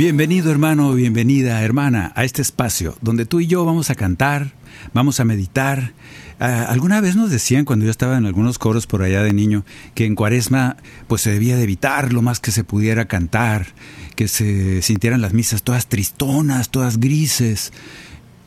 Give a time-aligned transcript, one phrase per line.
[0.00, 4.54] Bienvenido hermano, bienvenida hermana a este espacio donde tú y yo vamos a cantar,
[4.94, 5.92] vamos a meditar.
[6.38, 9.66] Ah, alguna vez nos decían cuando yo estaba en algunos coros por allá de niño
[9.94, 13.74] que en cuaresma pues se debía de evitar lo más que se pudiera cantar,
[14.16, 17.70] que se sintieran las misas todas tristonas, todas grises.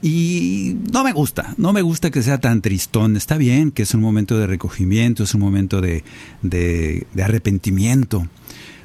[0.01, 3.15] Y no me gusta, no me gusta que sea tan tristón.
[3.15, 6.03] Está bien que es un momento de recogimiento, es un momento de,
[6.41, 8.27] de, de arrepentimiento.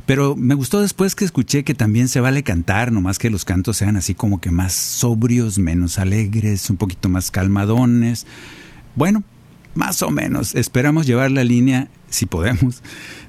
[0.09, 3.77] Pero me gustó después que escuché que también se vale cantar, nomás que los cantos
[3.77, 8.25] sean así como que más sobrios, menos alegres, un poquito más calmadones.
[8.95, 9.23] Bueno,
[9.75, 10.55] más o menos.
[10.55, 12.83] Esperamos llevar la línea si podemos.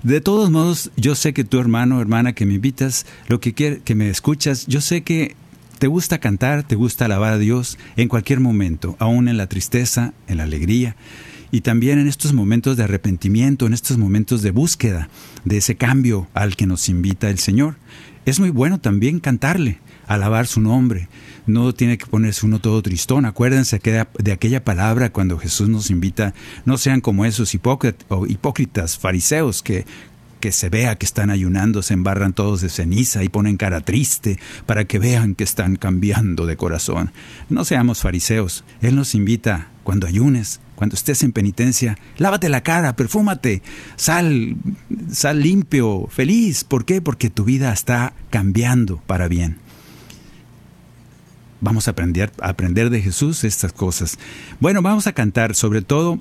[0.04, 3.82] De todos modos, yo sé que tu hermano, hermana, que me invitas, lo que quiere,
[3.82, 5.36] que me escuchas, yo sé que
[5.80, 10.14] te gusta cantar, te gusta alabar a Dios en cualquier momento, aún en la tristeza,
[10.30, 10.96] en la alegría
[11.52, 15.10] y también en estos momentos de arrepentimiento, en estos momentos de búsqueda
[15.46, 17.76] de ese cambio al que nos invita el Señor.
[18.26, 21.08] Es muy bueno también cantarle, alabar su nombre.
[21.48, 23.26] No tiene que ponerse uno todo tristón.
[23.26, 29.86] Acuérdense de aquella palabra cuando Jesús nos invita, no sean como esos hipócritas fariseos que
[30.40, 34.40] que se vea que están ayunando, se embarran todos de ceniza y ponen cara triste
[34.66, 37.12] para que vean que están cambiando de corazón.
[37.50, 38.64] No seamos fariseos.
[38.82, 43.62] Él nos invita, cuando ayunes, cuando estés en penitencia, lávate la cara, perfúmate,
[43.98, 44.56] sal,
[45.12, 46.64] sal limpio, feliz.
[46.64, 47.02] ¿Por qué?
[47.02, 49.58] Porque tu vida está cambiando para bien.
[51.60, 54.18] Vamos a aprender, a aprender de Jesús estas cosas.
[54.62, 56.18] Bueno, vamos a cantar sobre todo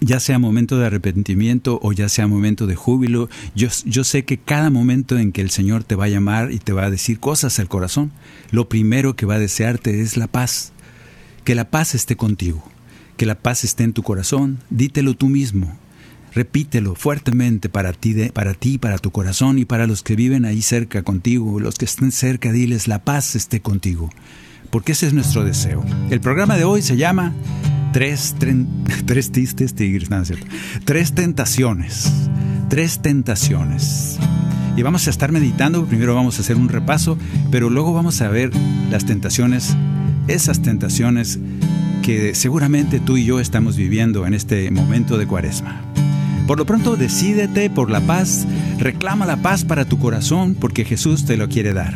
[0.00, 4.38] ya sea momento de arrepentimiento o ya sea momento de júbilo, yo, yo, sé que
[4.38, 7.20] cada momento en que el Señor te va a llamar y te va a decir
[7.20, 8.10] cosas al corazón,
[8.50, 10.72] lo primero que va a desearte es la paz.
[11.44, 12.64] Que la paz esté contigo,
[13.16, 15.76] que la paz esté en tu corazón, dítelo tú mismo,
[16.34, 20.44] repítelo fuertemente para ti, de, para ti, para tu corazón y para los que viven
[20.44, 24.10] ahí cerca contigo, los que estén cerca, diles, la paz esté contigo,
[24.70, 25.84] porque ese es nuestro deseo.
[26.10, 27.32] El programa de hoy se llama
[27.92, 28.34] tres,
[29.06, 30.46] tres tistes tigres, no, cierto.
[30.84, 32.12] tres tentaciones,
[32.68, 34.18] tres tentaciones.
[34.76, 37.16] Y vamos a estar meditando, primero vamos a hacer un repaso,
[37.50, 38.50] pero luego vamos a ver
[38.90, 39.74] las tentaciones,
[40.28, 41.38] esas tentaciones
[42.02, 45.80] que seguramente tú y yo estamos viviendo en este momento de cuaresma.
[46.46, 48.46] Por lo pronto, decídete por la paz,
[48.78, 51.94] reclama la paz para tu corazón porque Jesús te lo quiere dar.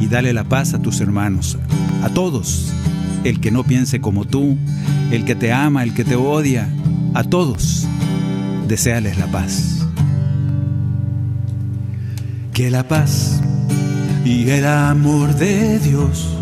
[0.00, 1.58] Y dale la paz a tus hermanos,
[2.02, 2.72] a todos,
[3.24, 4.56] el que no piense como tú,
[5.10, 6.68] el que te ama, el que te odia,
[7.14, 7.86] a todos,
[8.66, 9.86] deséales la paz.
[12.54, 13.40] Que la paz
[14.24, 16.41] y el amor de Dios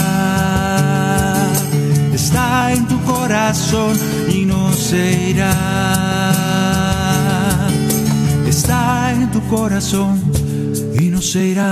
[2.23, 3.97] Está en tu corazón
[4.29, 5.57] y no se irá.
[8.47, 10.21] Está en tu corazón
[10.93, 11.65] y no se irá,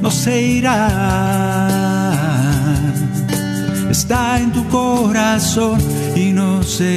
[0.00, 0.78] no se irá.
[3.90, 5.78] Está en tu corazón
[6.16, 6.90] y no se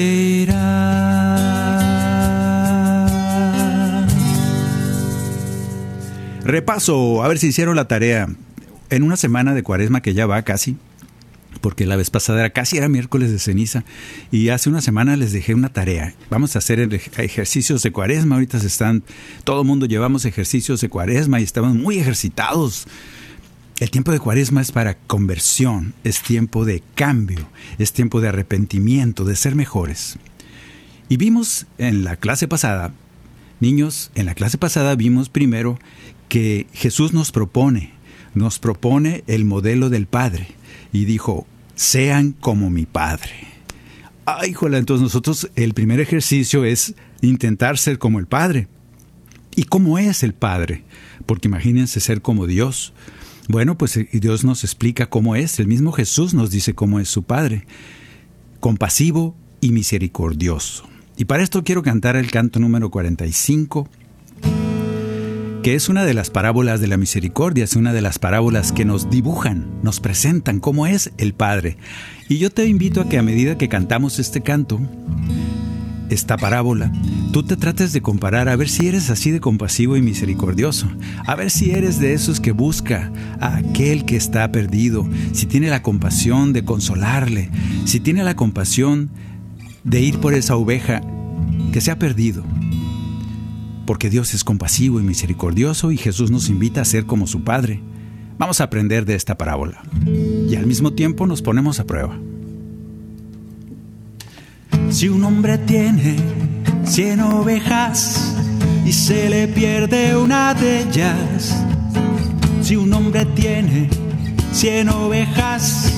[0.43, 1.35] irá.
[6.45, 8.29] Repaso, a ver si hicieron la tarea.
[8.89, 10.77] En una semana de cuaresma que ya va casi,
[11.59, 13.83] porque la vez pasada era casi era miércoles de ceniza
[14.31, 16.13] y hace una semana les dejé una tarea.
[16.29, 16.79] Vamos a hacer
[17.17, 18.35] ejercicios de cuaresma.
[18.35, 19.03] Ahorita se están,
[19.43, 22.87] todo el mundo llevamos ejercicios de cuaresma y estamos muy ejercitados.
[23.79, 27.47] El tiempo de cuaresma es para conversión, es tiempo de cambio,
[27.77, 30.17] es tiempo de arrepentimiento, de ser mejores.
[31.09, 32.93] Y vimos en la clase pasada,
[33.59, 35.79] niños, en la clase pasada vimos primero
[36.27, 37.93] que Jesús nos propone,
[38.37, 40.47] nos propone el modelo del Padre
[40.93, 41.45] y dijo,
[41.75, 43.31] sean como mi Padre.
[44.25, 48.67] Ay, jola, entonces nosotros el primer ejercicio es intentar ser como el Padre.
[49.55, 50.83] ¿Y cómo es el Padre?
[51.25, 52.93] Porque imagínense ser como Dios.
[53.47, 55.59] Bueno, pues eh, Dios nos explica cómo es.
[55.59, 57.65] El mismo Jesús nos dice cómo es su Padre.
[58.59, 60.87] Compasivo y misericordioso.
[61.15, 63.89] Y para esto quiero cantar el canto número 45
[65.67, 68.85] que es una de las parábolas de la misericordia, es una de las parábolas que
[68.85, 71.75] nos dibujan, nos presentan cómo es el Padre.
[72.29, 74.79] Y yo te invito a que a medida que cantamos este canto,
[76.09, 76.89] esta parábola,
[77.33, 80.87] tú te trates de comparar a ver si eres así de compasivo y misericordioso,
[81.25, 83.11] a ver si eres de esos que busca
[83.41, 87.49] a aquel que está perdido, si tiene la compasión de consolarle,
[87.83, 89.09] si tiene la compasión
[89.83, 91.01] de ir por esa oveja
[91.73, 92.45] que se ha perdido
[93.87, 97.81] porque Dios es compasivo y misericordioso y Jesús nos invita a ser como su Padre.
[98.37, 102.19] Vamos a aprender de esta parábola y al mismo tiempo nos ponemos a prueba.
[104.91, 106.17] Si un hombre tiene
[106.83, 108.35] cien ovejas
[108.85, 111.55] y se le pierde una de ellas,
[112.61, 113.89] si un hombre tiene
[114.51, 115.93] cien ovejas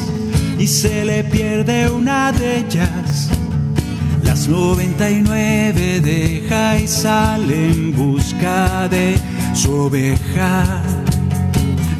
[0.59, 3.29] y se le pierde una de ellas,
[4.39, 9.19] las 99 deja y sale en busca de
[9.53, 10.81] su oveja.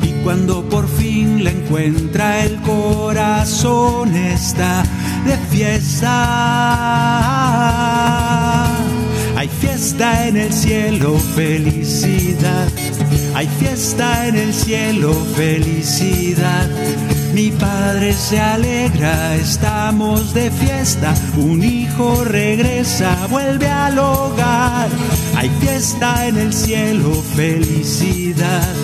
[0.02, 4.84] Y cuando por fin la encuentra, el corazón está
[5.26, 6.08] de fiesta.
[9.40, 12.68] Hay fiesta en el cielo, felicidad.
[13.34, 16.68] Hay fiesta en el cielo, felicidad
[17.34, 24.90] mi padre se alegra, estamos de fiesta, un hijo regresa, vuelve al hogar.
[25.38, 28.76] Hay fiesta en el cielo, felicidad.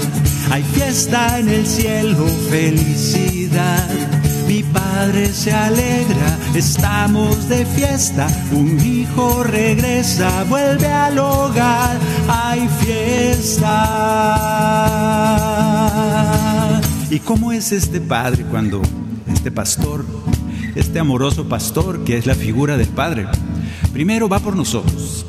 [0.51, 4.14] Hay fiesta en el cielo, felicidad.
[4.47, 11.97] Mi padre se alegra, estamos de fiesta, un hijo regresa, vuelve al hogar.
[12.29, 13.85] Hay fiesta.
[17.09, 18.81] ¿Y cómo es este padre cuando
[19.33, 20.05] este pastor,
[20.75, 23.25] este amoroso pastor que es la figura del padre,
[23.93, 25.24] primero va por nosotros?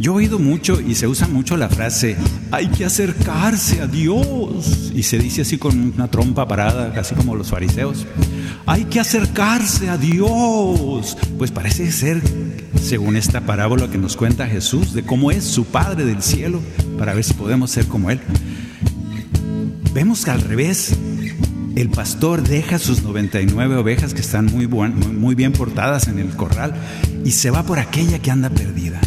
[0.00, 2.16] Yo he oído mucho y se usa mucho la frase,
[2.50, 4.90] hay que acercarse a Dios.
[4.94, 8.06] Y se dice así con una trompa parada, casi como los fariseos.
[8.64, 11.18] Hay que acercarse a Dios.
[11.36, 12.22] Pues parece ser,
[12.82, 16.62] según esta parábola que nos cuenta Jesús, de cómo es su Padre del cielo,
[16.98, 18.20] para ver si podemos ser como Él.
[19.92, 20.94] Vemos que al revés,
[21.76, 26.72] el pastor deja sus 99 ovejas que están muy, muy bien portadas en el corral
[27.22, 28.98] y se va por aquella que anda perdida.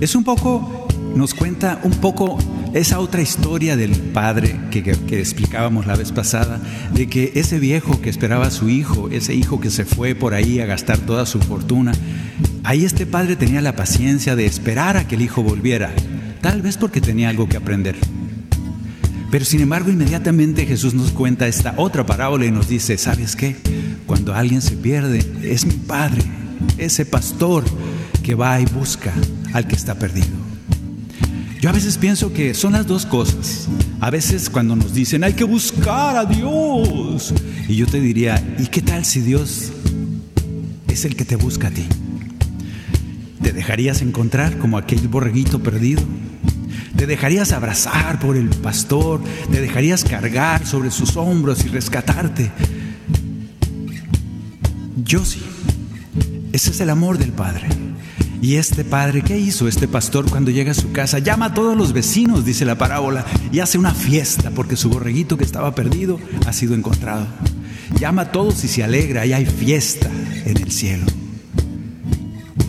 [0.00, 2.38] Es un poco, nos cuenta un poco
[2.74, 6.60] esa otra historia del padre que, que, explicábamos la vez pasada,
[6.92, 10.34] de que ese viejo que esperaba a su hijo, ese hijo que se fue por
[10.34, 11.92] ahí a gastar toda su fortuna,
[12.64, 15.92] ahí este padre tenía la paciencia de esperar a que el hijo volviera,
[16.40, 17.96] tal vez porque tenía algo que aprender.
[19.30, 23.56] Pero sin embargo, inmediatamente Jesús nos cuenta esta otra parábola y nos dice, ¿sabes qué?
[24.06, 26.22] Cuando alguien se pierde, es mi Padre,
[26.78, 27.64] ese pastor
[28.22, 29.12] que va y busca
[29.54, 30.26] al que está perdido.
[31.62, 33.68] Yo a veces pienso que son las dos cosas.
[34.00, 37.32] A veces cuando nos dicen, hay que buscar a Dios.
[37.66, 39.72] Y yo te diría, ¿y qué tal si Dios
[40.88, 41.86] es el que te busca a ti?
[43.42, 46.02] ¿Te dejarías encontrar como aquel borreguito perdido?
[46.96, 49.20] te dejarías abrazar por el pastor,
[49.50, 52.50] te dejarías cargar sobre sus hombros y rescatarte.
[55.04, 55.42] Yo sí.
[56.52, 57.66] Ese es el amor del Padre.
[58.44, 61.18] Y este padre, ¿qué hizo este pastor cuando llega a su casa?
[61.18, 65.38] Llama a todos los vecinos, dice la parábola, y hace una fiesta porque su borreguito
[65.38, 67.26] que estaba perdido ha sido encontrado.
[67.98, 70.10] Llama a todos y se alegra y hay fiesta
[70.44, 71.06] en el cielo.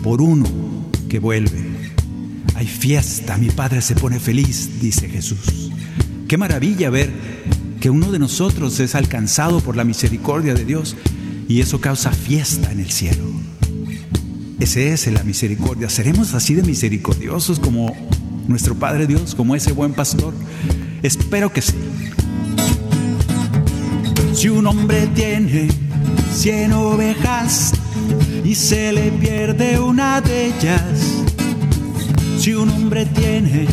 [0.02, 0.46] Por uno
[1.10, 1.66] que vuelve
[2.54, 5.70] hay fiesta, mi Padre se pone feliz, dice Jesús.
[6.26, 7.12] Qué maravilla ver
[7.82, 10.96] que uno de nosotros es alcanzado por la misericordia de Dios
[11.50, 13.45] y eso causa fiesta en el cielo.
[14.58, 15.90] Ese es la misericordia.
[15.90, 17.94] ¿Seremos así de misericordiosos como
[18.48, 20.32] nuestro Padre Dios, como ese buen pastor?
[21.02, 21.74] Espero que sí.
[24.32, 25.68] Si un hombre tiene
[26.32, 27.72] cien ovejas
[28.44, 31.24] y se le pierde una de ellas,
[32.38, 33.66] si un hombre tiene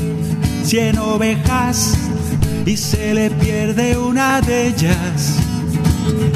[0.64, 1.98] cien ovejas
[2.66, 5.38] y se le pierde una de ellas,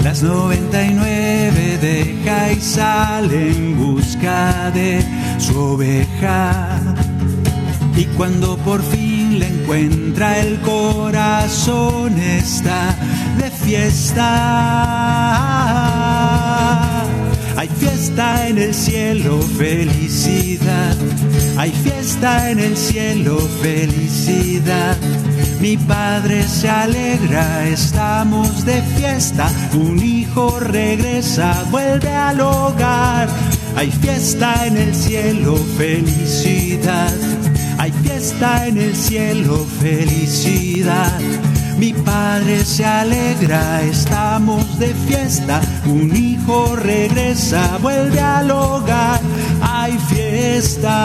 [0.04, 5.04] las 99 deja y sale en busca de
[5.38, 6.80] su oveja.
[7.96, 12.96] Y cuando por fin le encuentra el corazón está
[13.38, 14.28] de fiesta.
[17.56, 20.96] Hay fiesta en el cielo, felicidad.
[21.58, 24.96] Hay fiesta en el cielo, felicidad.
[25.60, 29.50] Mi padre se alegra, estamos de fiesta.
[29.74, 33.28] Un hijo regresa, vuelve al hogar.
[33.76, 37.12] Hay fiesta en el cielo, felicidad.
[37.80, 41.20] Hay fiesta en el cielo, felicidad.
[41.78, 45.60] Mi padre se alegra, estamos de fiesta.
[45.86, 49.20] Un hijo regresa, vuelve al hogar.
[49.62, 50.98] Hay fiesta.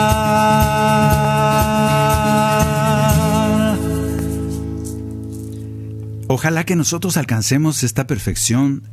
[6.32, 8.84] Ojalá que nosotros alcancemos esta perfección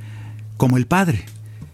[0.58, 1.24] como el Padre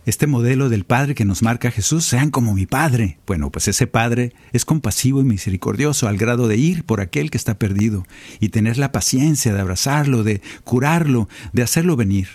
[0.05, 3.17] este modelo del Padre que nos marca Jesús, sean como mi Padre.
[3.25, 7.37] Bueno, pues ese Padre es compasivo y misericordioso al grado de ir por aquel que
[7.37, 8.05] está perdido
[8.39, 12.27] y tener la paciencia de abrazarlo, de curarlo, de hacerlo venir.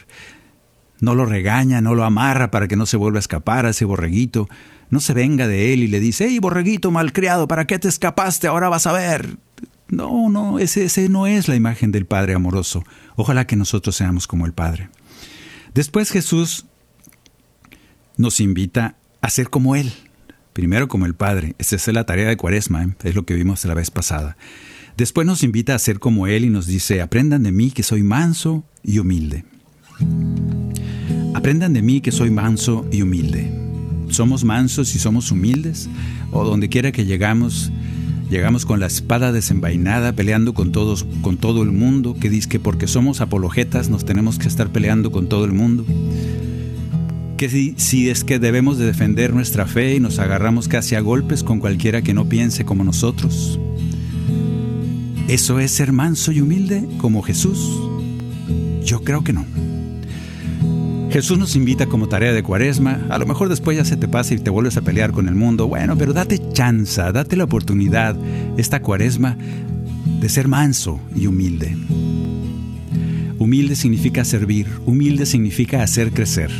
[0.99, 3.85] No lo regaña, no lo amarra para que no se vuelva a escapar a ese
[3.85, 4.49] borreguito.
[4.91, 8.49] No se venga de él y le dice, hey borreguito malcriado, ¿para qué te escapaste?
[8.49, 9.37] Ahora vas a ver.
[9.91, 12.85] No, no, ese, ese no es la imagen del Padre amoroso.
[13.17, 14.89] Ojalá que nosotros seamos como el Padre.
[15.75, 16.67] Después Jesús
[18.17, 19.93] nos invita a ser como Él.
[20.53, 21.55] Primero como el Padre.
[21.59, 22.95] Esa es la tarea de Cuaresma, ¿eh?
[23.05, 24.37] es lo que vimos la vez pasada.
[24.97, 28.03] Después nos invita a ser como Él y nos dice, aprendan de mí que soy
[28.03, 29.45] manso y humilde.
[31.35, 33.51] Aprendan de mí que soy manso y humilde.
[34.11, 35.89] Somos mansos y somos humildes,
[36.33, 37.71] o donde quiera que llegamos,
[38.31, 42.61] llegamos con la espada desenvainada peleando con todos, con todo el mundo, que dice que
[42.61, 45.85] porque somos apologetas nos tenemos que estar peleando con todo el mundo
[47.41, 51.43] que si, es que debemos de defender nuestra fe y nos agarramos casi a golpes
[51.43, 53.59] con cualquiera que no piense como nosotros.
[55.27, 57.81] ¿Eso es ser manso y humilde como Jesús?
[58.85, 59.47] Yo creo que no.
[61.11, 64.33] Jesús nos invita como tarea de cuaresma, a lo mejor después ya se te pasa
[64.33, 68.17] y te vuelves a pelear con el mundo, bueno, pero date chance, date la oportunidad
[68.57, 69.37] esta cuaresma
[70.21, 71.77] de ser manso y humilde.
[73.41, 76.53] Humilde significa servir, humilde significa hacer crecer.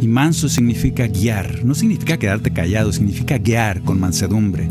[0.00, 4.68] Y manso significa guiar, no significa quedarte callado, significa guiar con mansedumbre,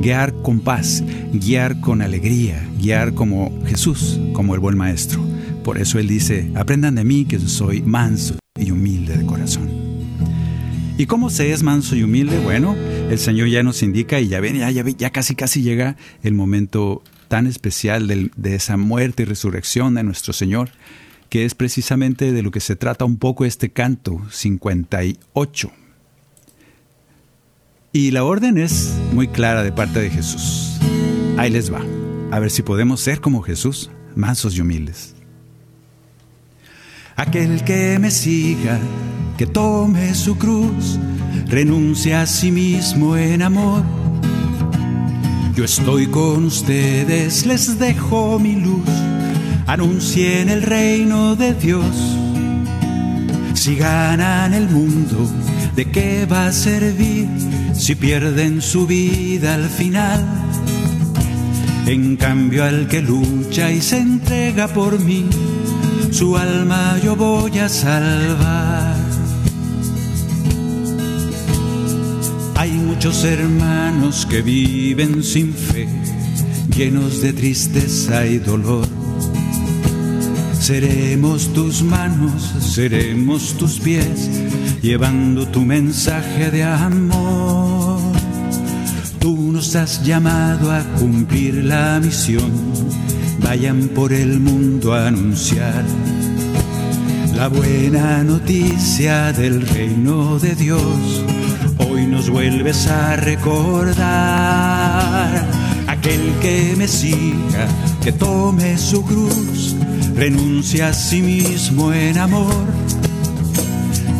[0.00, 5.31] guiar con paz, guiar con alegría, guiar como Jesús, como el buen maestro.
[5.64, 9.70] Por eso Él dice, aprendan de mí que soy manso y humilde de corazón.
[10.98, 12.38] ¿Y cómo se es manso y humilde?
[12.38, 12.76] Bueno,
[13.10, 17.02] el Señor ya nos indica y ya ven, ya, ya, casi casi llega el momento
[17.28, 20.70] tan especial de esa muerte y resurrección de nuestro Señor
[21.32, 25.72] que es precisamente de lo que se trata un poco este canto 58.
[27.94, 30.78] Y la orden es muy clara de parte de Jesús.
[31.38, 31.80] Ahí les va.
[32.30, 35.11] A ver si podemos ser como Jesús, mansos y humildes.
[37.24, 38.78] Aquel que me siga,
[39.38, 40.98] que tome su cruz,
[41.46, 43.82] renuncia a sí mismo en amor.
[45.54, 48.88] Yo estoy con ustedes, les dejo mi luz
[49.72, 51.96] anuncien el reino de Dios.
[53.54, 55.30] Si ganan el mundo,
[55.74, 57.26] ¿de qué va a servir
[57.74, 60.22] si pierden su vida al final?
[61.86, 65.26] En cambio al que lucha y se entrega por mí,
[66.12, 68.96] su alma yo voy a salvar.
[72.56, 75.88] Hay muchos hermanos que viven sin fe,
[76.76, 79.02] llenos de tristeza y dolor
[80.62, 84.30] Seremos tus manos, seremos tus pies,
[84.80, 87.98] llevando tu mensaje de amor.
[89.18, 92.52] Tú nos has llamado a cumplir la misión,
[93.42, 95.84] vayan por el mundo a anunciar
[97.36, 101.24] la buena noticia del reino de Dios.
[101.78, 104.04] Hoy nos vuelves a recordar
[105.86, 107.66] aquel que me siga,
[108.02, 109.76] que tome su cruz
[110.14, 112.64] renuncia a sí mismo en amor.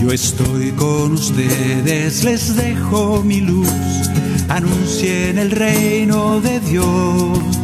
[0.00, 3.68] Yo estoy con ustedes, les dejo mi luz,
[4.48, 7.61] anuncien el reino de Dios.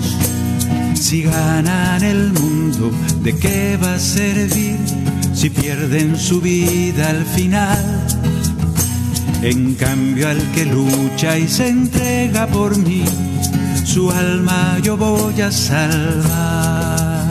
[1.01, 2.91] Si ganan el mundo,
[3.23, 4.77] ¿de qué va a servir
[5.33, 8.07] si pierden su vida al final?
[9.41, 13.05] En cambio al que lucha y se entrega por mí,
[13.85, 17.31] su alma yo voy a salvar.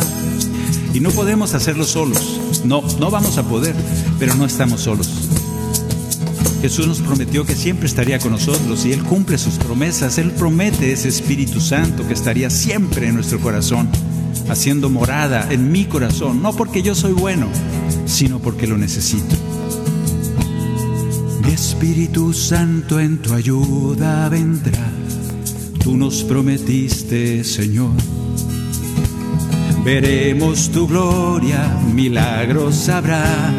[0.93, 3.75] Y no podemos hacerlo solos, no, no vamos a poder,
[4.17, 5.26] pero no estamos solos.
[6.61, 10.17] Jesús nos prometió que siempre estaría con nosotros y Él cumple sus promesas.
[10.17, 13.89] Él promete ese Espíritu Santo que estaría siempre en nuestro corazón,
[14.49, 17.47] haciendo morada en mi corazón, no porque yo soy bueno,
[18.05, 19.35] sino porque lo necesito.
[21.45, 24.91] Mi Espíritu Santo en tu ayuda vendrá.
[25.83, 27.91] Tú nos prometiste, Señor.
[29.85, 33.53] Veremos tu gloria, milagros habrá.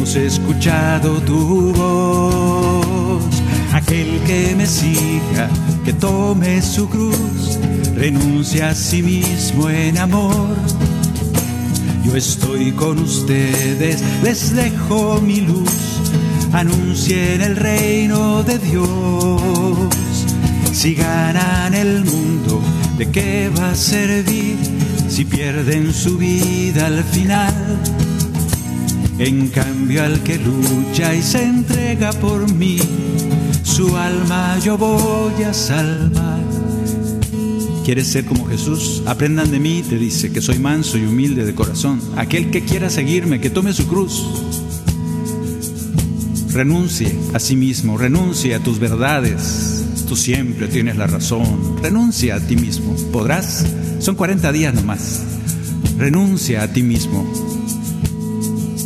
[0.00, 3.22] Hemos escuchado tu voz.
[3.74, 5.46] Aquel que me siga,
[5.84, 7.58] que tome su cruz,
[7.94, 10.56] renuncia a sí mismo en amor.
[12.02, 16.00] Yo estoy con ustedes, les dejo mi luz
[16.54, 18.88] anuncien el reino de Dios.
[20.72, 22.62] Si ganan el mundo,
[22.96, 24.56] ¿de qué va a servir
[25.10, 27.78] si pierden su vida al final?
[29.20, 32.78] En cambio al que lucha y se entrega por mí,
[33.62, 36.40] su alma yo voy a salvar.
[37.84, 39.02] ¿Quieres ser como Jesús?
[39.06, 42.00] Aprendan de mí, te dice, que soy manso y humilde de corazón.
[42.16, 44.24] Aquel que quiera seguirme, que tome su cruz
[46.52, 49.84] renuncie a sí mismo, renuncie a tus verdades.
[50.08, 51.76] Tú siempre tienes la razón.
[51.82, 52.96] Renuncia a ti mismo.
[53.12, 53.64] ¿Podrás?
[54.00, 55.22] Son 40 días nomás.
[55.98, 57.49] Renuncia a ti mismo.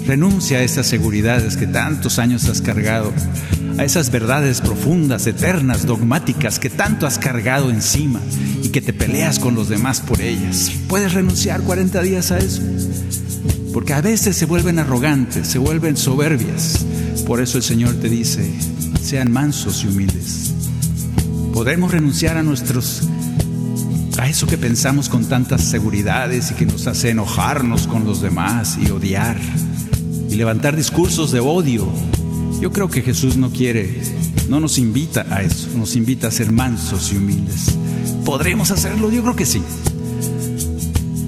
[0.06, 3.12] Renuncia a esas seguridades que tantos años has cargado,
[3.78, 8.20] a esas verdades profundas, eternas, dogmáticas que tanto has cargado encima
[8.62, 10.70] y que te peleas con los demás por ellas.
[10.88, 12.62] ¿Puedes renunciar 40 días a eso?
[13.72, 16.84] Porque a veces se vuelven arrogantes, se vuelven soberbias
[17.26, 18.52] por eso el Señor te dice,
[19.00, 20.52] sean mansos y humildes.
[21.54, 23.08] Podremos renunciar a nuestros
[24.18, 28.78] a eso que pensamos con tantas seguridades y que nos hace enojarnos con los demás
[28.80, 29.36] y odiar
[30.34, 31.88] y levantar discursos de odio.
[32.60, 34.02] Yo creo que Jesús no quiere,
[34.50, 37.74] no nos invita a eso, nos invita a ser mansos y humildes.
[38.26, 39.10] ¿Podremos hacerlo?
[39.10, 39.62] Yo creo que sí.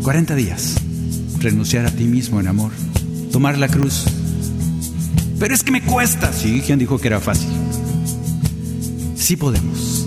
[0.02, 0.74] 40 días.
[1.40, 2.72] Renunciar a ti mismo en amor.
[3.32, 4.04] Tomar la cruz
[5.38, 6.32] pero es que me cuesta.
[6.32, 7.48] Sí, ¿quién dijo que era fácil?
[9.16, 10.06] Sí podemos.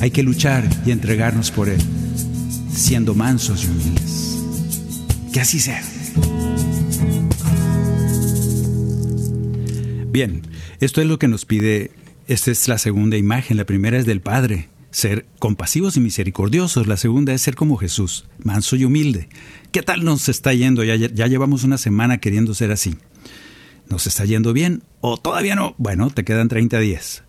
[0.00, 1.80] Hay que luchar y entregarnos por Él,
[2.72, 4.38] siendo mansos y humildes.
[5.32, 5.82] Que así sea.
[10.10, 10.42] Bien,
[10.80, 11.90] esto es lo que nos pide,
[12.28, 16.96] esta es la segunda imagen, la primera es del Padre, ser compasivos y misericordiosos, la
[16.96, 19.28] segunda es ser como Jesús, manso y humilde.
[19.70, 20.82] ¿Qué tal nos está yendo?
[20.82, 22.96] Ya, ya llevamos una semana queriendo ser así.
[23.90, 24.82] ¿Nos está yendo bien?
[25.02, 25.74] ¿O todavía no?
[25.76, 27.24] Bueno, te quedan 30 días.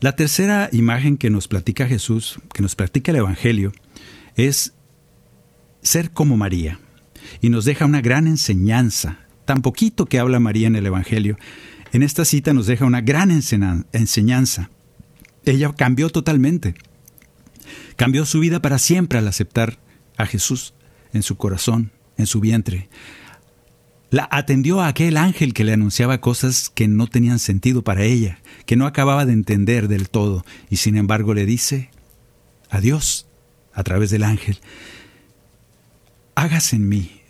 [0.00, 3.72] La tercera imagen que nos platica Jesús, que nos platica el Evangelio,
[4.36, 4.74] es
[5.82, 6.80] ser como María.
[7.40, 9.20] Y nos deja una gran enseñanza.
[9.46, 11.38] Tan poquito que habla María en el Evangelio.
[11.92, 14.70] En esta cita nos deja una gran enseñanza.
[15.44, 16.74] Ella cambió totalmente.
[17.96, 19.78] Cambió su vida para siempre al aceptar
[20.16, 20.74] a Jesús
[21.12, 22.88] en su corazón, en su vientre
[24.10, 28.40] la atendió a aquel ángel que le anunciaba cosas que no tenían sentido para ella,
[28.66, 31.90] que no acababa de entender del todo, y sin embargo le dice,
[32.68, 33.26] adiós,
[33.72, 34.58] a través del ángel,
[36.34, 37.20] hágase en mí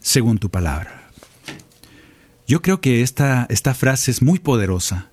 [0.00, 1.03] según tu palabra.
[2.46, 5.10] Yo creo que esta, esta frase es muy poderosa,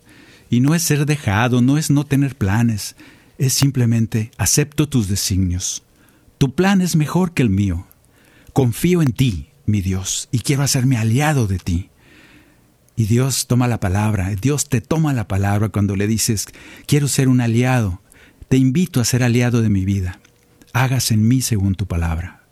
[0.49, 2.97] y no es ser dejado, no es no tener planes,
[3.37, 5.83] es simplemente acepto tus designios.
[6.37, 7.87] Tu plan es mejor que el mío.
[8.51, 11.89] Confío en ti, mi Dios, y quiero hacerme aliado de ti.
[12.97, 16.47] Y Dios toma la palabra, Dios te toma la palabra cuando le dices,
[16.85, 18.01] quiero ser un aliado,
[18.49, 20.19] te invito a ser aliado de mi vida,
[20.73, 22.43] hagas en mí según tu palabra.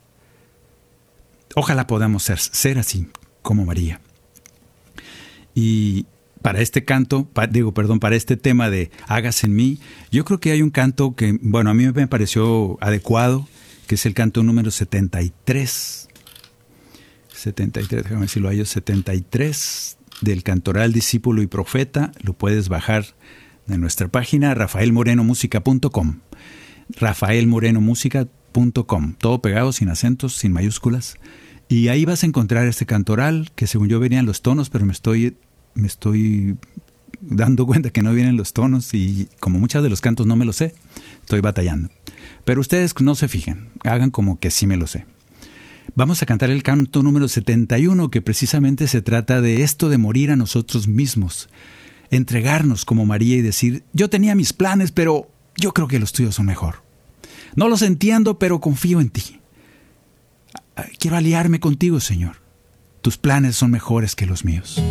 [1.56, 3.10] Ojalá podamos ser, ser así
[3.42, 4.00] como María.
[5.62, 6.06] Y
[6.42, 10.52] para este canto, digo, perdón, para este tema de hagas en mí, yo creo que
[10.52, 13.46] hay un canto que, bueno, a mí me pareció adecuado,
[13.86, 16.08] que es el canto número 73
[17.34, 23.08] 73, déjame si lo hay, 73 del Cantoral Discípulo y Profeta, lo puedes bajar
[23.68, 26.20] de nuestra página rafaelmorenomusica.com.
[26.96, 31.18] rafaelmorenomusica.com, todo pegado, sin acentos, sin mayúsculas.
[31.70, 34.92] Y ahí vas a encontrar este cantoral, que según yo venían los tonos, pero me
[34.92, 35.38] estoy,
[35.74, 36.58] me estoy
[37.22, 40.46] dando cuenta que no vienen los tonos y como muchos de los cantos no me
[40.46, 40.74] los sé,
[41.22, 41.90] estoy batallando.
[42.46, 45.06] Pero ustedes no se fijen, hagan como que sí me lo sé.
[45.96, 50.32] Vamos a cantar el canto número 71 que precisamente se trata de esto de morir
[50.32, 51.50] a nosotros mismos,
[52.12, 56.36] entregarnos como María y decir, yo tenía mis planes, pero yo creo que los tuyos
[56.36, 56.84] son mejor.
[57.56, 59.40] No los entiendo, pero confío en ti.
[61.00, 62.38] Quiero aliarme contigo, Señor.
[63.02, 64.82] Tus planes son mejores que los míos.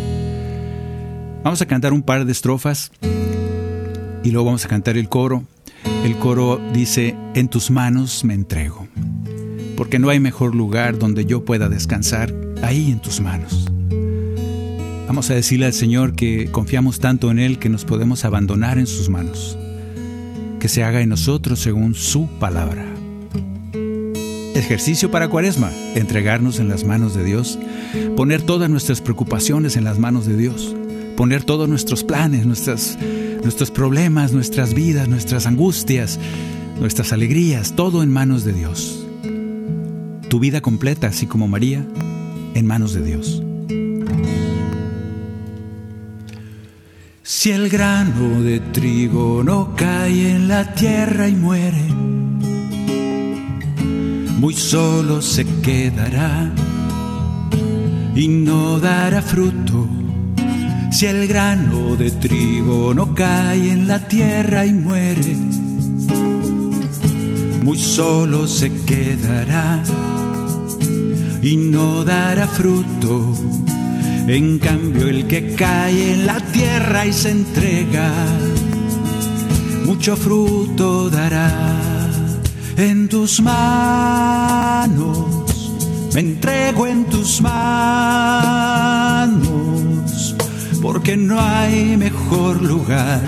[1.44, 2.90] Vamos a cantar un par de estrofas
[4.22, 5.44] y luego vamos a cantar el coro.
[6.04, 8.88] El coro dice, en tus manos me entrego,
[9.76, 13.66] porque no hay mejor lugar donde yo pueda descansar, ahí en tus manos.
[15.06, 18.86] Vamos a decirle al Señor que confiamos tanto en Él que nos podemos abandonar en
[18.86, 19.56] sus manos,
[20.58, 22.84] que se haga en nosotros según su palabra.
[24.54, 27.58] Ejercicio para cuaresma, entregarnos en las manos de Dios,
[28.16, 30.74] poner todas nuestras preocupaciones en las manos de Dios,
[31.18, 32.96] poner todos nuestros planes, nuestras,
[33.42, 36.16] nuestros problemas, nuestras vidas, nuestras angustias,
[36.78, 39.04] nuestras alegrías, todo en manos de Dios.
[40.28, 41.84] Tu vida completa, así como María,
[42.54, 43.42] en manos de Dios.
[47.24, 51.82] Si el grano de trigo no cae en la tierra y muere,
[54.38, 56.52] muy solo se quedará
[58.14, 59.97] y no dará fruto.
[60.98, 65.36] Si el grano de trigo no cae en la tierra y muere,
[67.62, 69.80] muy solo se quedará
[71.40, 73.32] y no dará fruto.
[74.26, 78.10] En cambio el que cae en la tierra y se entrega,
[79.86, 81.78] mucho fruto dará
[82.76, 85.16] en tus manos,
[86.12, 88.58] me entrego en tus manos,
[90.80, 93.22] porque no hay mejor lugar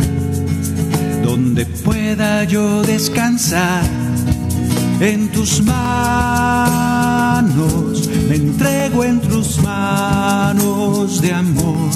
[1.22, 3.82] donde pueda yo descansar.
[5.00, 6.98] En tus manos,
[8.28, 11.90] me entrego en tus manos de amor.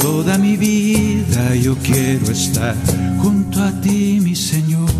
[0.00, 2.76] Toda mi vida yo quiero estar
[3.18, 4.90] junto a ti, mi Señor.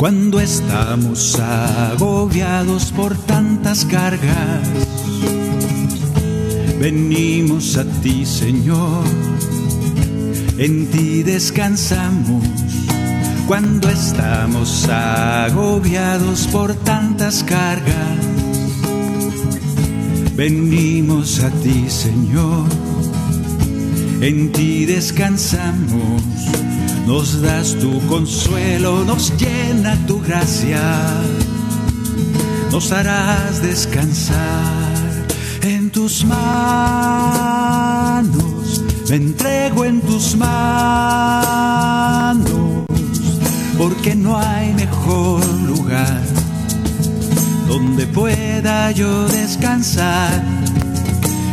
[0.00, 4.66] cuando estamos agobiados por tantas cargas.
[6.80, 9.04] Venimos a ti, Señor,
[10.56, 12.42] en ti descansamos.
[13.46, 18.18] Cuando estamos agobiados por tantas cargas,
[20.34, 22.64] venimos a ti, Señor,
[24.22, 26.22] en ti descansamos.
[27.06, 30.80] Nos das tu consuelo, nos llena tu gracia,
[32.72, 34.79] nos harás descansar
[35.92, 36.42] tus manos,
[39.08, 40.56] me entrego en tus manos,
[43.76, 46.22] porque no hay mejor lugar
[47.66, 50.44] donde pueda yo descansar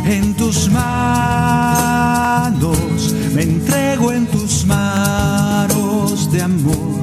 [0.04, 2.78] en tus manos,
[3.34, 7.02] me entrego en tus manos de amor.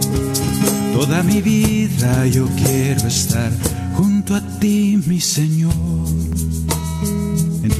[0.93, 3.51] Toda mi vida yo quiero estar
[3.95, 5.73] junto a ti, mi Señor.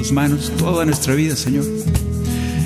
[0.06, 1.66] Tus manos toda nuestra vida, Señor.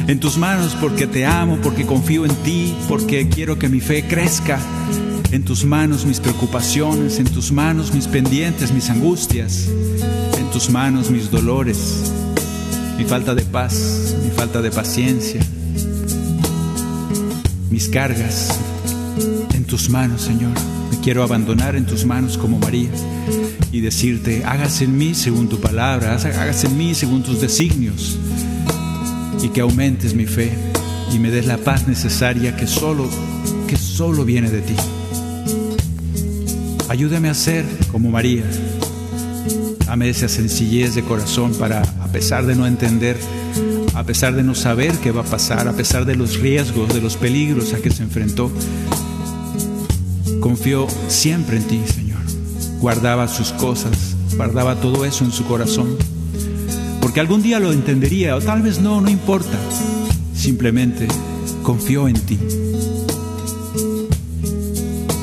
[0.08, 4.04] En tus manos porque te amo, porque confío en ti, porque quiero que mi fe
[4.06, 4.60] crezca.
[5.32, 9.70] En tus manos mis preocupaciones, en tus manos mis pendientes, mis angustias,
[10.38, 12.12] en tus manos mis dolores,
[12.98, 15.40] mi falta de paz, mi falta de paciencia,
[17.70, 18.50] mis cargas
[19.54, 20.79] en tus manos, Señor.
[21.04, 22.90] Quiero abandonar en tus manos como María
[23.72, 28.18] y decirte, hágase en mí según tu palabra, hágase en mí según tus designios
[29.42, 30.52] y que aumentes mi fe
[31.14, 33.10] y me des la paz necesaria que solo
[33.68, 34.76] que solo viene de ti.
[36.90, 38.44] Ayúdame a ser como María.
[39.86, 43.18] Dame esa sencillez de corazón para a pesar de no entender,
[43.96, 47.02] a pesar de no saber qué va a pasar, a pesar de los riesgos, de
[47.02, 48.52] los peligros a que se enfrentó,
[50.40, 52.20] confió siempre en ti, Señor.
[52.80, 55.98] Guardaba sus cosas, guardaba todo eso en su corazón,
[57.02, 59.58] porque algún día lo entendería, o tal vez no, no importa.
[60.34, 61.08] Simplemente
[61.64, 62.40] confió en ti.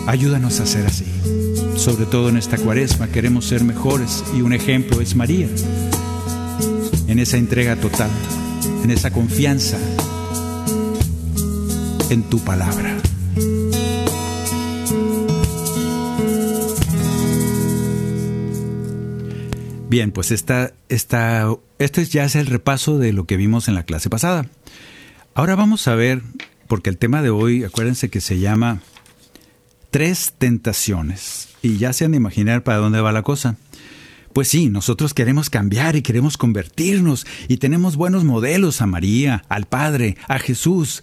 [0.07, 1.05] Ayúdanos a ser así.
[1.77, 5.49] Sobre todo en esta cuaresma queremos ser mejores y un ejemplo es María
[7.09, 8.11] en esa entrega total,
[8.83, 9.79] en esa confianza
[12.11, 12.96] en tu palabra.
[19.97, 23.85] Bien, pues esta, esta, este ya es el repaso de lo que vimos en la
[23.85, 24.47] clase pasada.
[25.33, 26.21] Ahora vamos a ver,
[26.69, 28.83] porque el tema de hoy, acuérdense que se llama
[29.91, 31.49] Tres tentaciones.
[31.63, 33.57] Y ya se han de imaginar para dónde va la cosa.
[34.35, 39.65] Pues sí, nosotros queremos cambiar y queremos convertirnos y tenemos buenos modelos a María, al
[39.65, 41.03] Padre, a Jesús.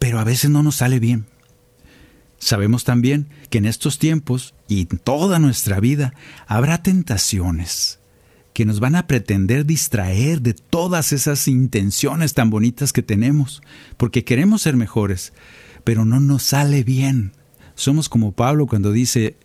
[0.00, 1.26] Pero a veces no nos sale bien.
[2.44, 6.12] Sabemos también que en estos tiempos y en toda nuestra vida
[6.46, 8.00] habrá tentaciones
[8.52, 13.62] que nos van a pretender distraer de todas esas intenciones tan bonitas que tenemos,
[13.96, 15.32] porque queremos ser mejores,
[15.84, 17.32] pero no nos sale bien.
[17.76, 19.38] Somos como Pablo cuando dice,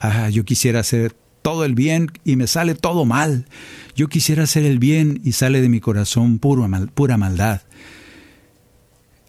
[0.00, 3.46] ah, yo quisiera hacer todo el bien y me sale todo mal.
[3.94, 7.62] Yo quisiera hacer el bien y sale de mi corazón pura, pura maldad.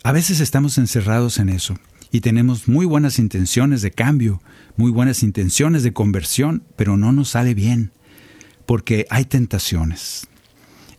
[0.02, 1.78] A veces estamos encerrados en eso
[2.14, 4.40] y tenemos muy buenas intenciones de cambio,
[4.78, 7.92] muy buenas intenciones de conversión, pero no nos sale bien,
[8.68, 10.28] porque hay tentaciones.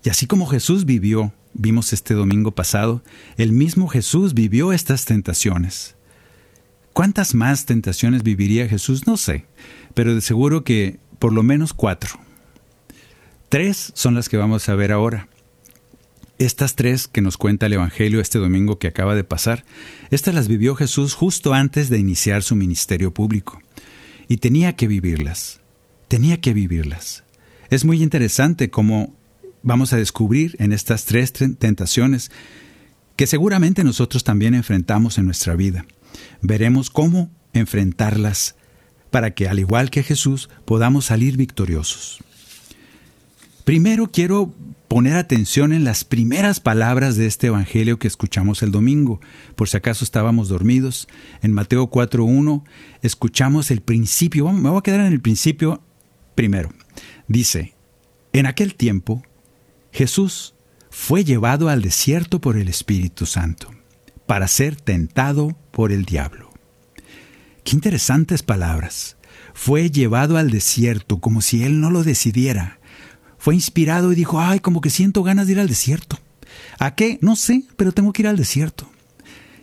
[0.02, 3.04] Y así como Jesús vivió, vimos este domingo pasado,
[3.36, 5.94] el mismo Jesús vivió estas tentaciones.
[6.92, 9.06] ¿Cuántas más tentaciones viviría Jesús?
[9.06, 9.46] No sé,
[9.94, 12.18] pero de seguro que por lo menos cuatro.
[13.48, 15.28] Tres son las que vamos a ver ahora.
[16.38, 19.64] Estas tres que nos cuenta el Evangelio este domingo que acaba de pasar,
[20.10, 23.60] estas las vivió Jesús justo antes de iniciar su ministerio público.
[24.26, 25.60] Y tenía que vivirlas.
[26.08, 27.22] Tenía que vivirlas.
[27.70, 29.14] Es muy interesante cómo
[29.62, 32.30] vamos a descubrir en estas tres tentaciones
[33.16, 35.86] que seguramente nosotros también enfrentamos en nuestra vida.
[36.42, 38.56] Veremos cómo enfrentarlas
[39.10, 42.18] para que, al igual que Jesús, podamos salir victoriosos.
[43.64, 44.52] Primero quiero
[44.94, 49.20] poner atención en las primeras palabras de este Evangelio que escuchamos el domingo,
[49.56, 51.08] por si acaso estábamos dormidos.
[51.42, 52.62] En Mateo 4.1
[53.02, 55.82] escuchamos el principio, me voy a quedar en el principio
[56.36, 56.70] primero.
[57.26, 57.74] Dice,
[58.32, 59.24] en aquel tiempo
[59.90, 60.54] Jesús
[60.90, 63.72] fue llevado al desierto por el Espíritu Santo
[64.26, 66.50] para ser tentado por el diablo.
[67.64, 69.16] Qué interesantes palabras.
[69.54, 72.78] Fue llevado al desierto como si él no lo decidiera.
[73.44, 76.18] Fue inspirado y dijo, ay, como que siento ganas de ir al desierto.
[76.78, 77.18] ¿A qué?
[77.20, 78.90] No sé, pero tengo que ir al desierto.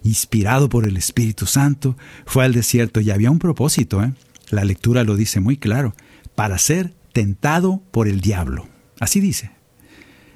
[0.03, 4.13] Inspirado por el Espíritu Santo, fue al desierto y había un propósito, ¿eh?
[4.51, 5.95] La lectura lo dice muy claro,
[6.35, 8.69] para ser tentado por el diablo.
[8.99, 9.49] Así dice.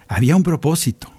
[0.08, 1.14] Había un propósito.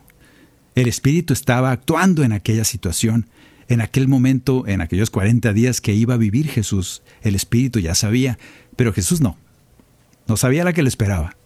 [0.75, 3.31] El Espíritu estaba actuando en aquella situación
[3.69, 7.95] en aquel momento, en aquellos 40 días que iba a vivir Jesús, el Espíritu ya
[7.95, 8.37] sabía,
[8.75, 9.39] pero Jesús no.
[10.27, 11.37] No sabía la que le esperaba.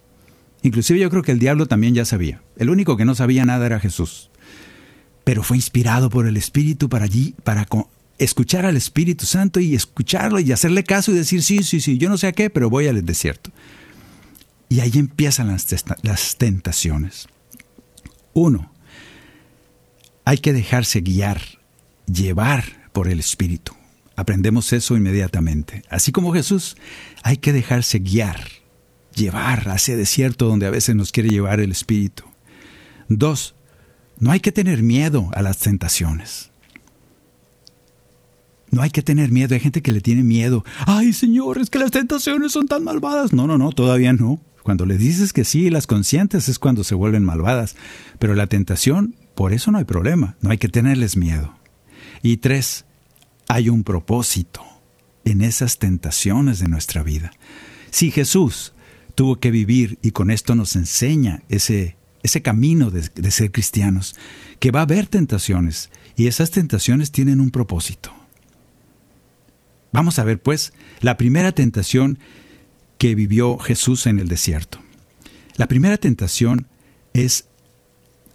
[0.63, 2.41] Inclusive yo creo que el diablo también ya sabía.
[2.57, 4.29] El único que no sabía nada era Jesús.
[5.23, 7.67] Pero fue inspirado por el Espíritu para allí, para
[8.17, 12.09] escuchar al Espíritu Santo y escucharlo y hacerle caso y decir, sí, sí, sí, yo
[12.09, 13.51] no sé a qué, pero voy al desierto.
[14.69, 15.67] Y ahí empiezan las,
[16.01, 17.27] las tentaciones.
[18.33, 18.71] Uno,
[20.23, 21.41] hay que dejarse guiar
[22.05, 23.73] llevar por el Espíritu.
[24.15, 25.83] Aprendemos eso inmediatamente.
[25.89, 26.77] Así como Jesús,
[27.23, 28.47] hay que dejarse guiar,
[29.21, 32.23] llevar a ese desierto donde a veces nos quiere llevar el Espíritu.
[33.07, 33.55] Dos,
[34.19, 36.51] no hay que tener miedo a las tentaciones.
[38.71, 39.53] No hay que tener miedo.
[39.53, 40.63] Hay gente que le tiene miedo.
[40.85, 43.33] Ay, Señor, es que las tentaciones son tan malvadas.
[43.33, 44.39] No, no, no, todavía no.
[44.63, 47.75] Cuando le dices que sí, las conscientes es cuando se vuelven malvadas.
[48.17, 50.37] Pero la tentación, por eso no hay problema.
[50.41, 51.53] No hay que tenerles miedo.
[52.23, 52.85] Y tres,
[53.47, 54.63] hay un propósito
[55.25, 57.31] en esas tentaciones de nuestra vida.
[57.89, 58.73] Si Jesús
[59.11, 64.15] tuvo que vivir, y con esto nos enseña ese, ese camino de, de ser cristianos,
[64.59, 68.13] que va a haber tentaciones, y esas tentaciones tienen un propósito.
[69.91, 72.19] Vamos a ver, pues, la primera tentación
[72.97, 74.79] que vivió Jesús en el desierto.
[75.57, 76.67] La primera tentación
[77.13, 77.45] es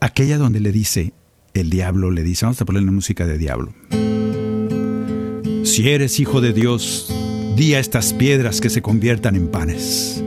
[0.00, 1.12] aquella donde le dice,
[1.54, 3.74] el diablo le dice, vamos a ponerle música de diablo.
[5.64, 7.12] Si eres hijo de Dios,
[7.56, 10.22] di a estas piedras que se conviertan en panes.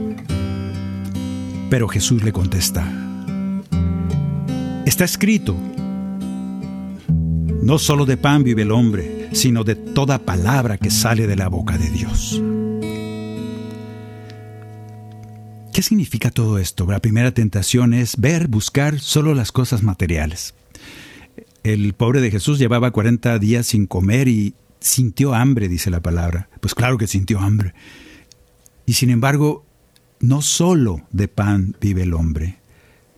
[1.70, 2.84] Pero Jesús le contesta,
[4.84, 5.56] está escrito,
[7.62, 11.48] no solo de pan vive el hombre, sino de toda palabra que sale de la
[11.48, 12.42] boca de Dios.
[15.72, 16.84] ¿Qué significa todo esto?
[16.86, 20.52] La primera tentación es ver, buscar solo las cosas materiales
[21.62, 26.48] el pobre de Jesús llevaba 40 días sin comer y sintió hambre, dice la palabra.
[26.60, 27.74] Pues claro que sintió hambre.
[28.86, 29.66] Y sin embargo,
[30.20, 32.58] no solo de pan vive el hombre.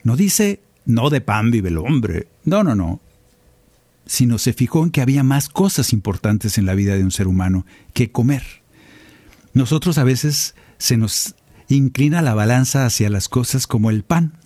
[0.05, 2.29] No dice, no de pan vive el hombre.
[2.45, 3.01] No, no, no.
[4.07, 7.29] Sino se fijó en que había más cosas importantes en la vida de un ser
[7.29, 8.43] humano que comer.
[9.53, 11.35] Nosotros a veces se nos
[11.69, 14.39] inclina la balanza hacia las cosas como el pan,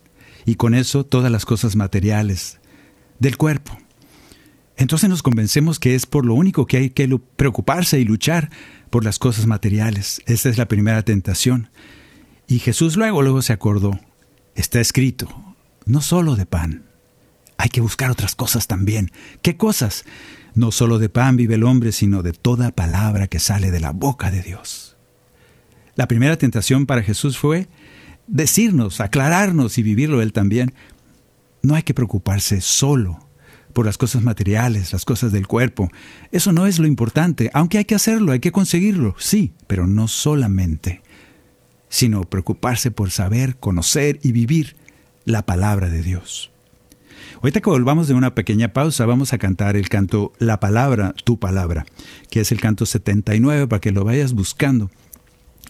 [0.45, 2.59] y con eso todas las cosas materiales
[3.19, 3.77] del cuerpo.
[4.77, 8.51] Entonces nos convencemos que es por lo único que hay que preocuparse y luchar
[8.91, 10.23] por las cosas materiales.
[10.27, 11.71] Esta es la primera tentación.
[12.49, 13.99] Y Jesús luego, luego se acordó,
[14.55, 15.29] está escrito,
[15.85, 16.85] no solo de pan,
[17.59, 19.11] hay que buscar otras cosas también.
[19.43, 20.05] ¿Qué cosas?
[20.55, 23.91] No solo de pan vive el hombre, sino de toda palabra que sale de la
[23.91, 24.97] boca de Dios.
[25.97, 27.69] La primera tentación para Jesús fue
[28.27, 30.75] decirnos, aclararnos y vivirlo él también.
[31.63, 33.27] No hay que preocuparse solo
[33.73, 35.91] por las cosas materiales, las cosas del cuerpo.
[36.33, 40.09] Eso no es lo importante, aunque hay que hacerlo, hay que conseguirlo, sí, pero no
[40.09, 41.03] solamente,
[41.89, 44.77] sino preocuparse por saber, conocer y vivir
[45.25, 46.51] la palabra de Dios.
[47.37, 51.39] Ahorita que volvamos de una pequeña pausa, vamos a cantar el canto La Palabra, Tu
[51.39, 51.87] Palabra,
[52.31, 54.91] que es el canto 79 para que lo vayas buscando.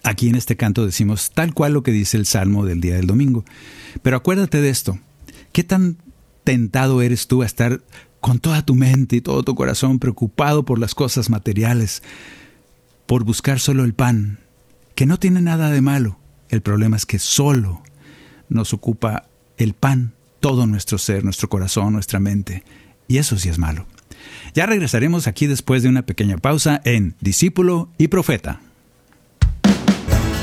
[0.02, 3.06] Aquí en este canto decimos tal cual lo que dice el Salmo del día del
[3.06, 3.44] domingo.
[4.02, 4.98] Pero acuérdate de esto,
[5.52, 5.96] ¿qué tan
[6.44, 7.82] tentado eres tú a estar
[8.20, 12.02] con toda tu mente y todo tu corazón preocupado por las cosas materiales,
[13.06, 14.38] por buscar solo el pan,
[14.96, 16.18] que no tiene nada de malo?
[16.48, 17.82] El problema es que solo
[18.48, 19.28] nos ocupa
[19.58, 22.64] el pan todo nuestro ser, nuestro corazón, nuestra mente.
[23.06, 23.86] Y eso sí es malo.
[24.54, 28.60] Ya regresaremos aquí después de una pequeña pausa en Discípulo y Profeta.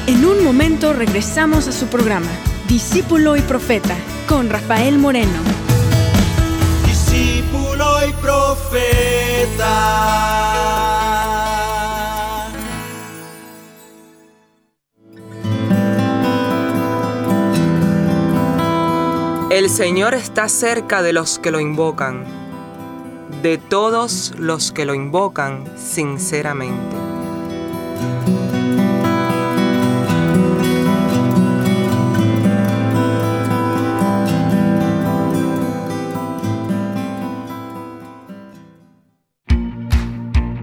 [0.06, 2.30] En un momento regresamos a su programa,
[2.70, 5.40] Discípulo y Profeta, con Rafael Moreno.
[6.86, 9.64] Discípulo y Profeta.
[19.54, 22.26] El Señor está cerca de los que lo invocan,
[23.44, 26.96] de todos los que lo invocan sinceramente.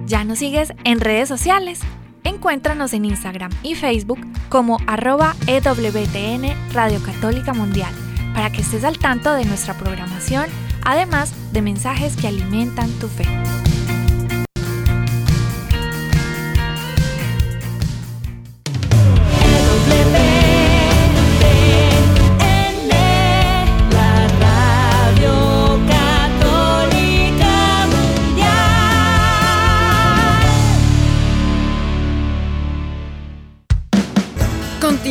[0.07, 1.79] ¿Ya nos sigues en redes sociales?
[2.25, 7.95] Encuéntranos en Instagram y Facebook como arroba EWTN Radio Católica Mundial
[8.35, 10.47] para que estés al tanto de nuestra programación,
[10.85, 13.27] además de mensajes que alimentan tu fe.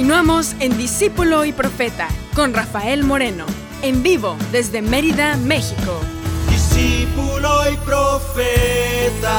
[0.09, 3.45] Continuamos en Discípulo y Profeta con Rafael Moreno,
[3.83, 6.01] en vivo desde Mérida, México.
[6.49, 9.29] Discípulo y Profeta.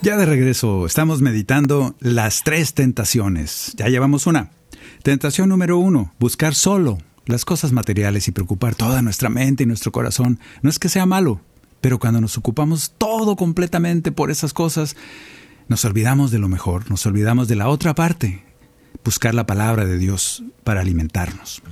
[0.00, 3.74] Ya de regreso, estamos meditando las tres tentaciones.
[3.76, 4.50] Ya llevamos una.
[5.02, 6.96] Tentación número uno, buscar solo
[7.26, 10.40] las cosas materiales y preocupar toda nuestra mente y nuestro corazón.
[10.62, 11.42] No es que sea malo,
[11.82, 14.96] pero cuando nos ocupamos todo completamente por esas cosas,
[15.68, 18.44] nos olvidamos de lo mejor, nos olvidamos de la otra parte,
[19.04, 21.62] buscar la palabra de Dios para alimentarnos.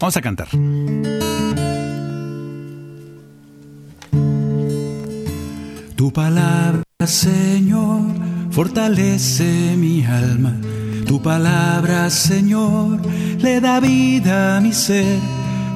[0.00, 0.48] Vamos a cantar.
[5.96, 8.02] Tu palabra, Señor,
[8.50, 10.54] fortalece mi alma.
[11.06, 13.00] Tu palabra, Señor,
[13.38, 15.18] le da vida a mi ser.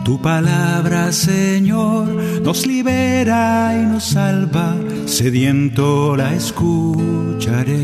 [0.04, 2.08] Tu palabra, Señor,
[2.42, 4.74] nos libera y nos salva.
[5.06, 7.80] Sediento la escucharé.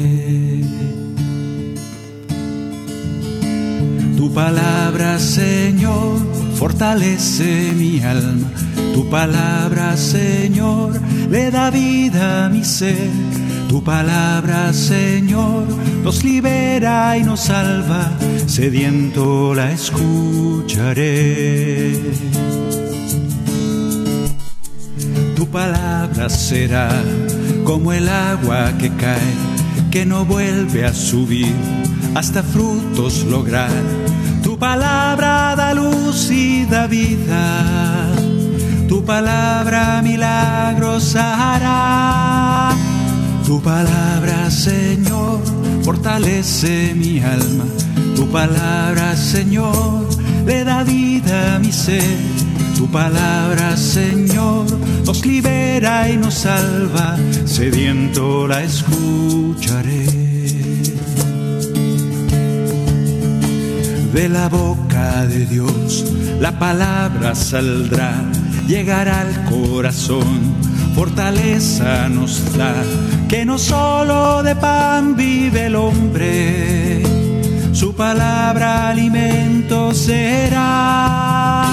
[4.16, 6.18] Tu palabra, Señor,
[6.56, 8.50] fortalece mi alma.
[8.94, 10.98] Tu palabra, Señor,
[11.30, 13.10] le da vida a mi ser.
[13.68, 15.66] Tu palabra, Señor,
[16.04, 18.10] nos libera y nos salva.
[18.46, 21.12] Sediento la escucharé.
[25.34, 26.88] Tu palabra será
[27.64, 29.34] como el agua que cae,
[29.90, 31.54] que no vuelve a subir
[32.14, 33.70] hasta frutos lograr.
[34.42, 38.12] Tu palabra da luz y da vida.
[38.88, 42.70] Tu palabra milagros hará.
[43.46, 45.40] Tu palabra, Señor,
[45.82, 47.64] fortalece mi alma.
[48.16, 50.08] Tu palabra, Señor,
[50.44, 52.18] le da vida a mi ser.
[52.76, 54.66] Tu palabra, Señor,
[55.04, 57.16] nos libera y nos salva.
[57.44, 60.06] Sediento la escucharé.
[64.12, 66.04] De la boca de Dios
[66.40, 68.12] la palabra saldrá,
[68.66, 70.54] llegará al corazón,
[70.94, 72.74] fortaleza nos da,
[73.28, 77.02] que no solo de pan vive el hombre,
[77.72, 81.66] su palabra alimento será.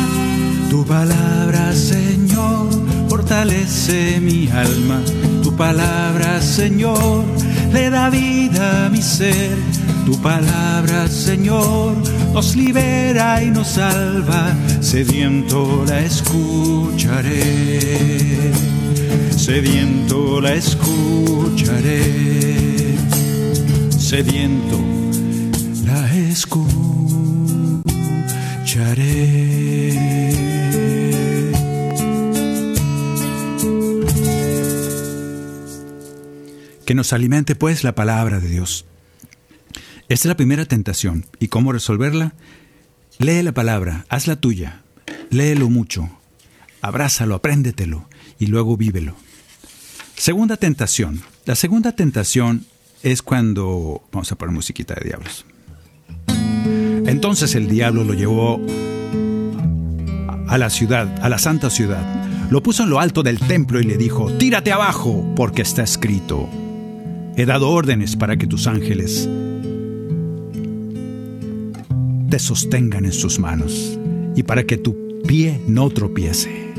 [0.69, 2.69] Tu palabra, Señor,
[3.07, 5.01] fortalece mi alma.
[5.43, 7.23] Tu palabra, Señor,
[7.71, 9.55] le da vida a mi ser.
[10.05, 11.95] Tu palabra, Señor,
[12.33, 14.53] nos libera y nos salva.
[14.81, 17.43] Sediento la escucharé.
[19.43, 22.01] Sediento la escucharé.
[23.89, 24.79] Sediento
[25.83, 26.69] la escucharé.
[36.85, 38.85] Que nos alimente pues la palabra de Dios.
[40.07, 41.25] Esta es la primera tentación.
[41.41, 42.33] ¿Y cómo resolverla?
[43.19, 44.83] Lee la palabra, hazla tuya,
[45.29, 46.09] léelo mucho,
[46.81, 48.07] abrázalo, apréndetelo
[48.39, 49.17] y luego vívelo.
[50.15, 51.21] Segunda tentación.
[51.45, 52.65] La segunda tentación
[53.01, 54.01] es cuando...
[54.11, 55.45] Vamos a poner musiquita de diablos.
[57.05, 58.61] Entonces el diablo lo llevó
[60.47, 62.05] a la ciudad, a la santa ciudad.
[62.49, 66.47] Lo puso en lo alto del templo y le dijo, tírate abajo, porque está escrito.
[67.35, 69.27] He dado órdenes para que tus ángeles
[72.29, 73.99] te sostengan en sus manos
[74.35, 76.73] y para que tu pie no tropiece.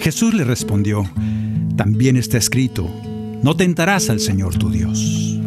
[0.00, 1.08] Jesús le respondió,
[1.76, 2.90] también está escrito,
[3.42, 5.38] no tentarás al Señor tu Dios.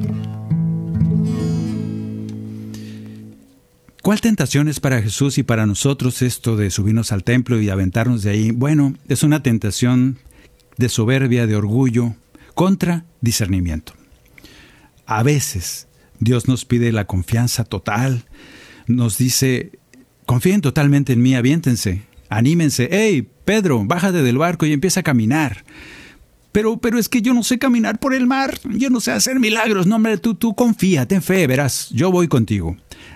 [4.02, 8.24] ¿Cuál tentación es para Jesús y para nosotros esto de subirnos al templo y aventarnos
[8.24, 8.52] de ahí?
[8.52, 10.18] Bueno, es una tentación
[10.78, 12.16] de soberbia, de orgullo,
[12.56, 13.94] contra discernimiento.
[15.06, 15.88] A veces
[16.20, 18.26] Dios nos pide la confianza total,
[18.88, 19.80] nos dice,
[20.26, 25.66] confíen totalmente en mí, aviéntense, anímense, hey, Pedro, bájate del barco y empieza a caminar.
[26.52, 29.40] Pero, pero es que yo no sé caminar por el mar, yo no sé hacer
[29.40, 32.76] milagros, no, hombre, tú, tú confía, ten fe, verás, yo voy contigo.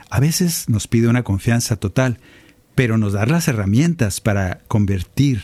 [0.09, 2.19] A veces nos pide una confianza total,
[2.75, 5.43] pero nos da las herramientas para convertir,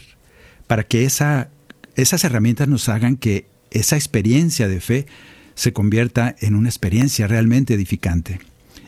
[0.68, 1.50] para que esa,
[1.96, 5.08] esas herramientas nos hagan que esa experiencia de fe
[5.56, 8.40] se convierta en una experiencia realmente edificante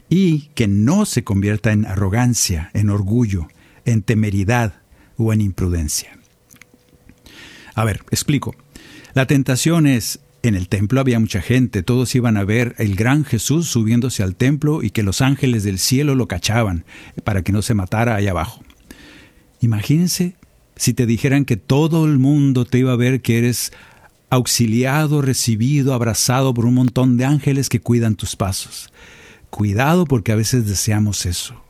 [0.09, 3.47] y que no se convierta en arrogancia, en orgullo,
[3.85, 4.75] en temeridad
[5.17, 6.17] o en imprudencia.
[7.75, 8.55] A ver, explico.
[9.13, 13.25] La tentación es, en el templo había mucha gente, todos iban a ver el gran
[13.25, 16.85] Jesús subiéndose al templo y que los ángeles del cielo lo cachaban
[17.23, 18.63] para que no se matara allá abajo.
[19.59, 20.35] Imagínense
[20.75, 23.71] si te dijeran que todo el mundo te iba a ver que eres
[24.31, 28.91] auxiliado, recibido, abrazado por un montón de ángeles que cuidan tus pasos.
[29.49, 31.61] Cuidado porque a veces deseamos eso.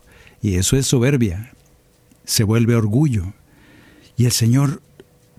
[0.42, 1.52] Y eso es soberbia.
[2.24, 3.34] Se vuelve orgullo.
[4.16, 4.82] Y el Señor,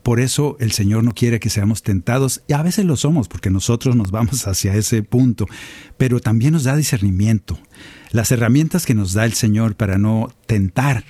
[0.03, 2.43] por eso el Señor no quiere que seamos tentados.
[2.49, 5.47] Y a veces lo somos porque nosotros nos vamos hacia ese punto.
[5.97, 7.59] Pero también nos da discernimiento.
[8.11, 11.05] Las herramientas que nos da el Señor para no tentar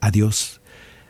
[0.00, 0.60] a Dios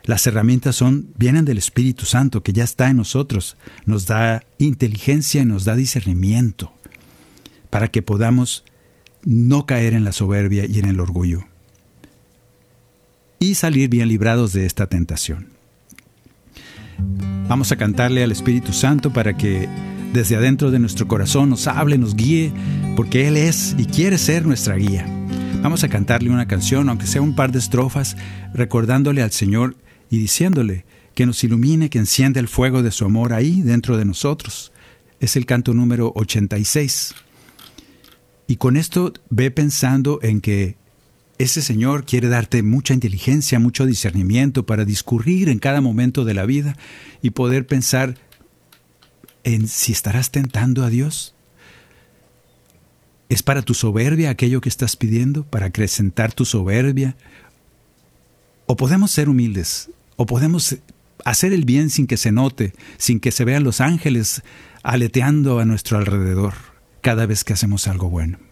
[0.05, 3.57] las herramientas son, vienen del Espíritu Santo que ya está en nosotros.
[3.84, 6.72] Nos da inteligencia y nos da discernimiento
[7.68, 8.64] para que podamos
[9.24, 11.45] no caer en la soberbia y en el orgullo
[13.38, 15.60] y salir bien librados de esta tentación.
[17.48, 19.68] Vamos a cantarle al Espíritu Santo para que
[20.12, 22.53] desde adentro de nuestro corazón nos hable, nos guíe,
[22.96, 25.07] porque Él es y quiere ser nuestra guía.
[25.62, 28.16] Vamos a cantarle una canción, aunque sea un par de estrofas,
[28.55, 29.76] recordándole al Señor
[30.09, 30.84] y diciéndole
[31.14, 34.72] que nos ilumine, que encienda el fuego de su amor ahí dentro de nosotros.
[35.20, 37.14] Es el canto número 86.
[38.46, 40.76] Y con esto ve pensando en que
[41.41, 46.45] ese Señor quiere darte mucha inteligencia, mucho discernimiento para discurrir en cada momento de la
[46.45, 46.76] vida
[47.22, 48.18] y poder pensar
[49.43, 51.34] en si estarás tentando a Dios.
[53.30, 57.16] ¿Es para tu soberbia aquello que estás pidiendo, para acrecentar tu soberbia?
[58.66, 60.76] ¿O podemos ser humildes o podemos
[61.24, 64.43] hacer el bien sin que se note, sin que se vean los ángeles
[64.82, 66.53] aleteando a nuestro alrededor
[67.01, 68.49] cada vez que hacemos algo bueno.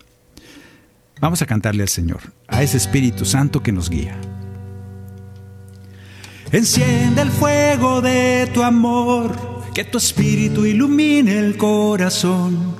[1.21, 4.17] Vamos a cantarle al Señor, a ese Espíritu Santo que nos guía.
[6.53, 9.37] Enciende el fuego de tu amor,
[9.75, 12.77] que tu espíritu ilumine el corazón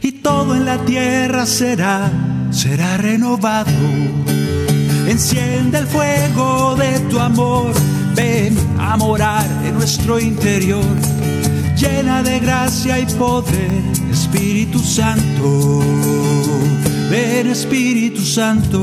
[0.00, 2.10] y todo en la tierra será,
[2.50, 3.70] será renovado.
[5.06, 7.72] Enciende el fuego de tu amor
[8.14, 10.84] ven a morar en nuestro interior,
[11.76, 13.70] llena de gracia y poder,
[14.10, 15.80] Espíritu Santo,
[17.12, 18.78] ven Espíritu Santo,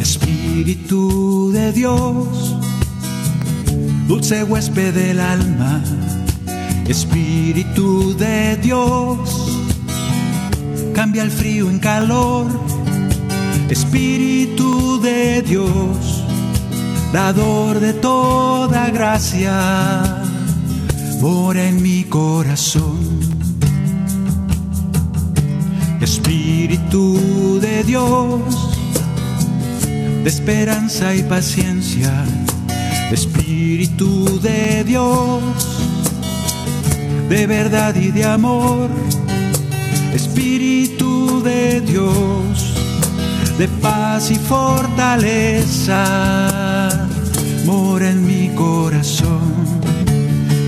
[0.00, 2.56] Espíritu de Dios,
[4.08, 5.84] dulce huésped del alma,
[6.88, 9.20] Espíritu de Dios,
[10.92, 12.48] cambia el frío en calor.
[13.68, 16.24] Espíritu de Dios,
[17.12, 20.24] dador de toda gracia,
[21.20, 23.09] mora en mi corazón.
[26.12, 28.40] Espíritu de Dios,
[30.24, 32.12] de esperanza y paciencia.
[33.12, 35.42] Espíritu de Dios
[37.30, 38.90] de verdad y de amor,
[40.12, 42.74] Espíritu de Dios,
[43.56, 45.96] de paz y fortaleza,
[47.64, 49.54] mora en mi corazón.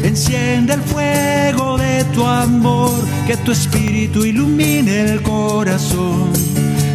[0.05, 2.93] Enciende el fuego de tu amor,
[3.27, 6.33] que tu espíritu ilumine el corazón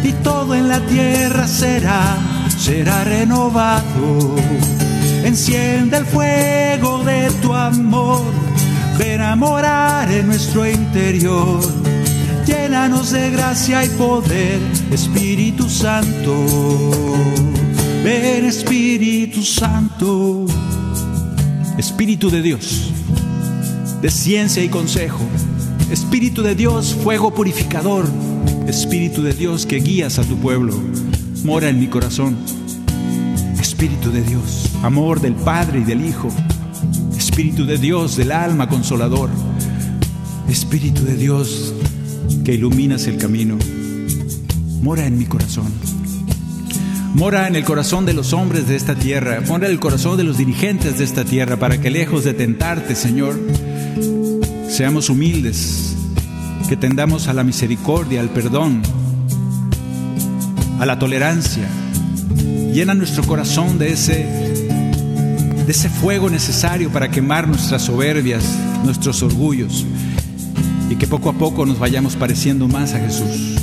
[0.02, 2.18] y todo en la tierra será,
[2.58, 4.36] será renovado.
[5.24, 8.38] Enciende el fuego de tu amor
[8.98, 11.60] ven a morar en nuestro interior.
[12.44, 14.58] Llénanos de gracia y poder,
[14.90, 16.34] Espíritu Santo.
[18.04, 20.46] Ven Espíritu Santo.
[21.78, 22.90] Espíritu de Dios,
[24.02, 25.20] de ciencia y consejo.
[25.90, 28.06] Espíritu de Dios, fuego purificador.
[28.66, 30.74] Espíritu de Dios que guías a tu pueblo.
[31.44, 32.36] Mora en mi corazón.
[33.60, 36.30] Espíritu de Dios, amor del Padre y del Hijo
[37.38, 39.30] Espíritu de Dios del alma consolador,
[40.48, 41.72] Espíritu de Dios
[42.44, 43.56] que iluminas el camino,
[44.82, 45.72] mora en mi corazón.
[47.14, 50.24] Mora en el corazón de los hombres de esta tierra, mora en el corazón de
[50.24, 53.38] los dirigentes de esta tierra, para que lejos de tentarte, Señor,
[54.78, 55.96] seamos humildes,
[56.68, 58.80] que tendamos a la misericordia, al perdón,
[60.78, 61.68] a la tolerancia.
[62.72, 64.14] Llena nuestro corazón de ese
[65.66, 68.44] de ese fuego necesario para quemar nuestras soberbias,
[68.84, 69.84] nuestros orgullos,
[70.88, 73.56] y que poco a poco nos vayamos pareciendo más a Jesús.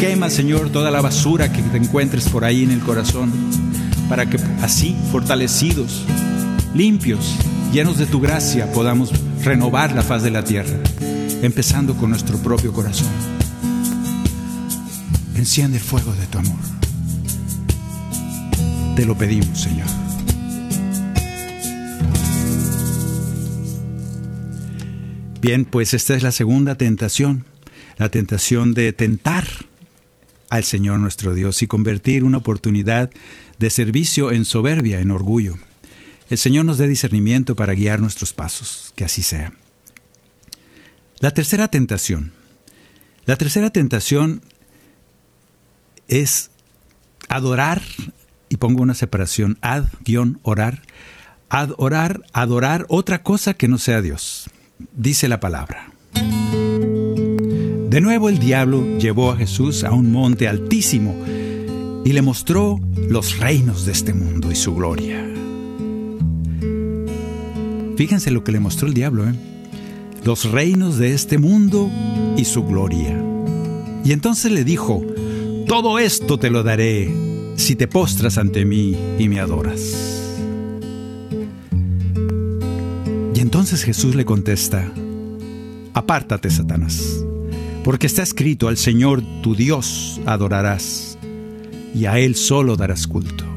[0.00, 3.30] Quema, Señor, toda la basura que te encuentres por ahí en el corazón,
[4.08, 6.02] para que así, fortalecidos,
[6.74, 7.36] limpios,
[7.72, 9.12] llenos de tu gracia, podamos
[9.42, 10.78] renovar la faz de la tierra,
[11.42, 13.08] empezando con nuestro propio corazón.
[15.34, 16.58] Enciende el fuego de tu amor.
[18.96, 19.86] Te lo pedimos, Señor.
[25.40, 27.46] Bien, pues esta es la segunda tentación,
[27.96, 29.46] la tentación de tentar
[30.50, 33.10] al Señor nuestro Dios y convertir una oportunidad
[33.58, 35.56] de servicio en soberbia, en orgullo.
[36.30, 39.52] El Señor nos dé discernimiento para guiar nuestros pasos, que así sea.
[41.18, 42.32] La tercera tentación.
[43.26, 44.40] La tercera tentación
[46.08, 46.50] es
[47.28, 47.82] adorar,
[48.48, 50.82] y pongo una separación, ad-orar,
[51.50, 54.48] adorar, adorar otra cosa que no sea Dios
[54.94, 55.92] dice la palabra.
[56.14, 61.24] De nuevo el diablo llevó a Jesús a un monte altísimo
[62.04, 65.39] y le mostró los reinos de este mundo y su gloria.
[68.00, 69.34] Fíjense lo que le mostró el diablo, ¿eh?
[70.24, 71.90] los reinos de este mundo
[72.34, 73.22] y su gloria.
[74.06, 75.04] Y entonces le dijo,
[75.66, 77.14] todo esto te lo daré
[77.56, 80.18] si te postras ante mí y me adoras.
[83.36, 84.90] entonces Jesús le contesta,
[85.92, 87.22] Apártate, Satanás,
[87.84, 91.18] porque está escrito, al Señor tu Dios adorarás,
[91.94, 93.49] y a Él solo darás culto.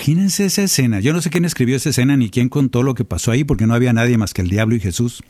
[0.00, 0.98] Imagínense esa escena.
[1.00, 3.66] Yo no sé quién escribió esa escena ni quién contó lo que pasó ahí, porque
[3.66, 5.22] no había nadie más que el diablo y Jesús.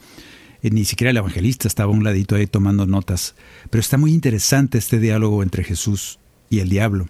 [0.62, 3.35] Eh, ni siquiera el evangelista estaba a un ladito ahí tomando notas.
[3.68, 7.09] Pero está muy interesante este diálogo entre Jesús y el diablo.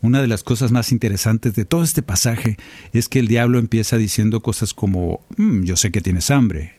[0.00, 2.56] Una de las cosas más interesantes de todo este pasaje
[2.92, 6.72] es que el diablo empieza diciendo cosas como, mm, yo sé que tienes hambre,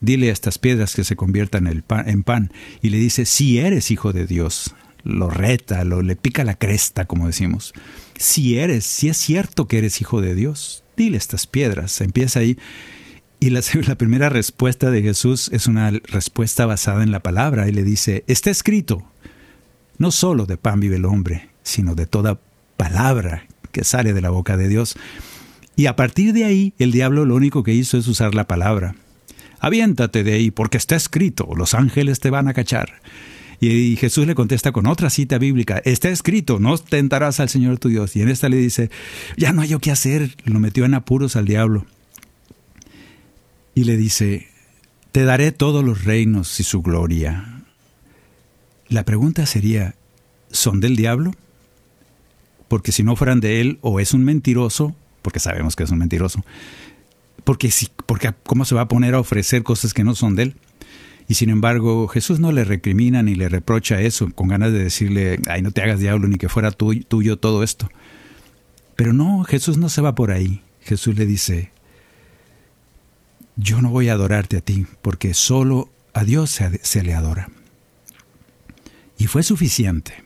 [0.00, 2.52] dile a estas piedras que se conviertan en pan,
[2.82, 7.04] y le dice, si eres hijo de Dios, lo reta, lo, le pica la cresta,
[7.04, 7.74] como decimos.
[8.22, 12.00] Si eres, si es cierto que eres hijo de Dios, dile estas piedras.
[12.00, 12.56] Empieza ahí.
[13.40, 17.68] Y la, la, primera respuesta de Jesús es una respuesta basada en la palabra.
[17.68, 19.02] Y le dice, está escrito,
[19.98, 22.38] no solo de pan vive el hombre, sino de toda
[22.76, 24.94] palabra que sale de la boca de Dios.
[25.74, 28.94] Y a partir de ahí, el diablo lo único que hizo es usar la palabra.
[29.58, 33.00] Aviéntate de ahí, porque está escrito, los ángeles te van a cachar.
[33.64, 37.88] Y Jesús le contesta con otra cita bíblica, está escrito, no tentarás al Señor tu
[37.88, 38.16] Dios.
[38.16, 38.90] Y en esta le dice,
[39.36, 41.86] ya no hay yo qué hacer, lo metió en apuros al diablo.
[43.76, 44.48] Y le dice,
[45.12, 47.62] te daré todos los reinos y su gloria.
[48.88, 49.94] La pregunta sería,
[50.50, 51.32] ¿son del diablo?
[52.72, 55.98] porque si no fueran de él, o es un mentiroso, porque sabemos que es un
[55.98, 56.42] mentiroso.
[57.44, 60.44] Porque, si, porque ¿cómo se va a poner a ofrecer cosas que no son de
[60.44, 60.56] él?
[61.28, 65.40] Y sin embargo, Jesús no le recrimina ni le reprocha eso, con ganas de decirle,
[65.48, 67.88] ay, no te hagas diablo, ni que fuera tuyo, todo esto.
[68.96, 70.62] Pero no, Jesús no se va por ahí.
[70.80, 71.70] Jesús le dice,
[73.56, 77.48] yo no voy a adorarte a ti, porque solo a Dios se, le adora.
[79.16, 80.24] Y fue suficiente.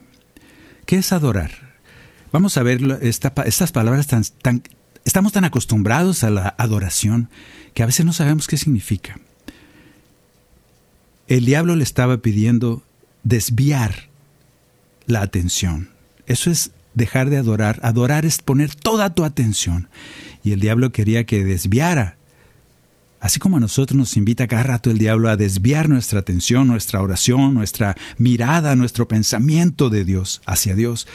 [0.87, 1.77] ¿Qué es adorar?
[2.33, 4.25] Vamos a ver estas palabras tan,
[5.05, 7.31] estamos tan acostumbrados a la adoración
[7.75, 9.21] que a veces no sabemos qué significa.
[11.29, 12.83] El diablo le estaba pidiendo
[13.23, 14.09] desviar
[15.07, 15.91] la atención.
[16.27, 17.81] Eso es dejar de adorar.
[17.83, 19.89] Adorar es poner toda tu atención.
[20.45, 22.17] Y el diablo quería que desviara.
[23.19, 27.03] Así como a nosotros nos invita cada rato el diablo a desviar nuestra atención, nuestra
[27.03, 31.09] oración, nuestra mirada, nuestro pensamiento de Dios, hacia Dios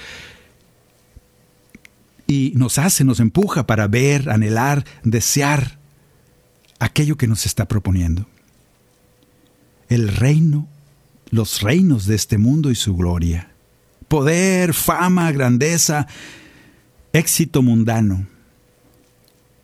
[2.31, 5.77] y nos hace, nos empuja para ver, anhelar, desear
[6.79, 8.25] aquello que nos está proponiendo.
[9.91, 10.69] El reino,
[11.31, 13.51] los reinos de este mundo y su gloria.
[14.07, 16.07] Poder, fama, grandeza,
[17.11, 18.25] éxito mundano.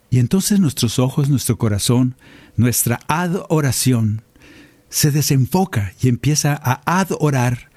[0.10, 2.16] Y entonces nuestros ojos, nuestro corazón,
[2.58, 4.22] nuestra adoración
[4.90, 7.70] se desenfoca y empieza a adorar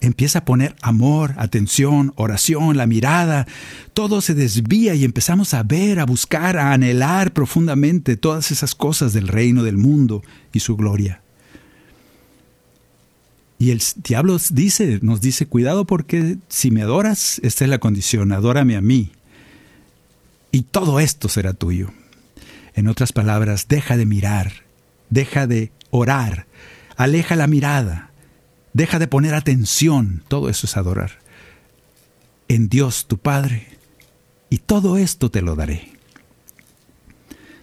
[0.00, 3.48] empieza a poner amor, atención, oración, la mirada,
[3.94, 9.12] todo se desvía y empezamos a ver, a buscar, a anhelar profundamente todas esas cosas
[9.12, 10.22] del reino del mundo
[10.52, 11.20] y su gloria.
[13.60, 18.32] Y el diablo dice, nos dice, cuidado porque si me adoras, esta es la condición,
[18.32, 19.12] adórame a mí.
[20.50, 21.92] Y todo esto será tuyo.
[22.74, 24.64] En otras palabras, deja de mirar,
[25.10, 26.46] deja de orar,
[26.96, 28.10] aleja la mirada,
[28.72, 31.18] Deja de poner atención, todo eso es adorar.
[32.48, 33.66] En Dios tu Padre,
[34.48, 35.92] y todo esto te lo daré.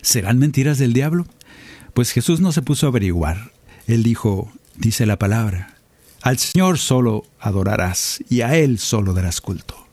[0.02, 1.26] ¿Serán mentiras del diablo?
[1.94, 3.52] Pues Jesús no se puso a averiguar.
[3.88, 5.77] Él dijo, dice la palabra,
[6.22, 9.88] al Señor solo adorarás y a Él solo darás culto.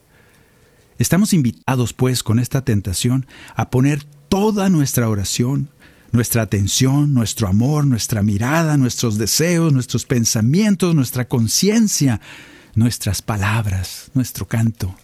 [0.99, 5.69] Estamos invitados, pues, con esta tentación a poner toda nuestra oración,
[6.13, 12.21] nuestra atención, nuestro amor, nuestra mirada, nuestros deseos, nuestros pensamientos, nuestra conciencia,
[12.77, 14.95] nuestras palabras, nuestro canto.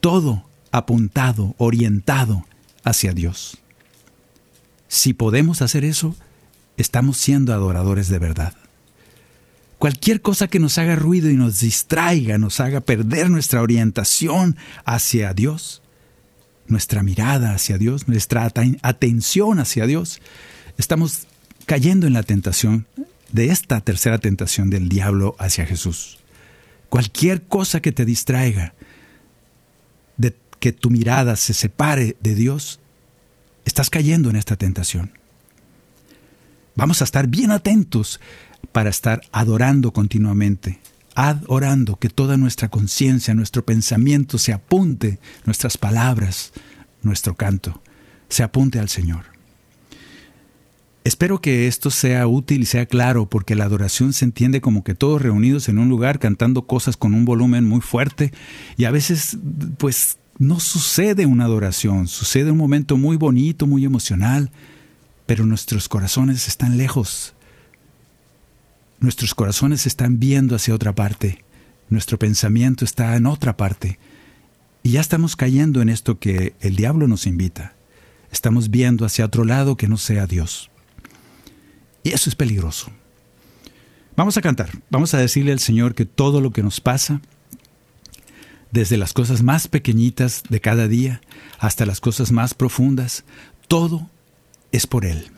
[0.00, 2.46] Todo apuntado, orientado
[2.82, 3.58] hacia Dios.
[4.88, 6.16] Si podemos hacer eso,
[6.76, 8.54] estamos siendo adoradores de verdad.
[9.82, 15.34] Cualquier cosa que nos haga ruido y nos distraiga, nos haga perder nuestra orientación hacia
[15.34, 15.82] Dios,
[16.68, 20.20] nuestra mirada hacia Dios, nuestra atención hacia Dios,
[20.78, 21.26] estamos
[21.66, 22.86] cayendo en la tentación
[23.32, 26.20] de esta tercera tentación del diablo hacia Jesús.
[26.88, 28.74] Cualquier cosa que te distraiga,
[30.16, 32.78] de que tu mirada se separe de Dios,
[33.64, 35.10] estás cayendo en esta tentación.
[36.76, 38.20] Vamos a estar bien atentos
[38.72, 40.80] para estar adorando continuamente,
[41.14, 46.52] adorando, que toda nuestra conciencia, nuestro pensamiento se apunte, nuestras palabras,
[47.02, 47.82] nuestro canto,
[48.28, 49.26] se apunte al Señor.
[51.04, 54.94] Espero que esto sea útil y sea claro, porque la adoración se entiende como que
[54.94, 58.32] todos reunidos en un lugar cantando cosas con un volumen muy fuerte
[58.76, 59.36] y a veces
[59.78, 64.52] pues no sucede una adoración, sucede un momento muy bonito, muy emocional,
[65.26, 67.34] pero nuestros corazones están lejos
[69.02, 71.44] Nuestros corazones están viendo hacia otra parte,
[71.88, 73.98] nuestro pensamiento está en otra parte,
[74.84, 77.74] y ya estamos cayendo en esto que el diablo nos invita.
[78.30, 80.70] Estamos viendo hacia otro lado que no sea Dios.
[82.04, 82.92] Y eso es peligroso.
[84.14, 87.20] Vamos a cantar, vamos a decirle al Señor que todo lo que nos pasa,
[88.70, 91.20] desde las cosas más pequeñitas de cada día
[91.58, 93.24] hasta las cosas más profundas,
[93.66, 94.08] todo
[94.70, 95.31] es por Él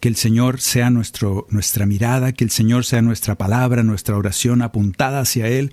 [0.00, 4.62] que el Señor sea nuestro, nuestra mirada, que el Señor sea nuestra palabra, nuestra oración
[4.62, 5.72] apuntada hacia Él,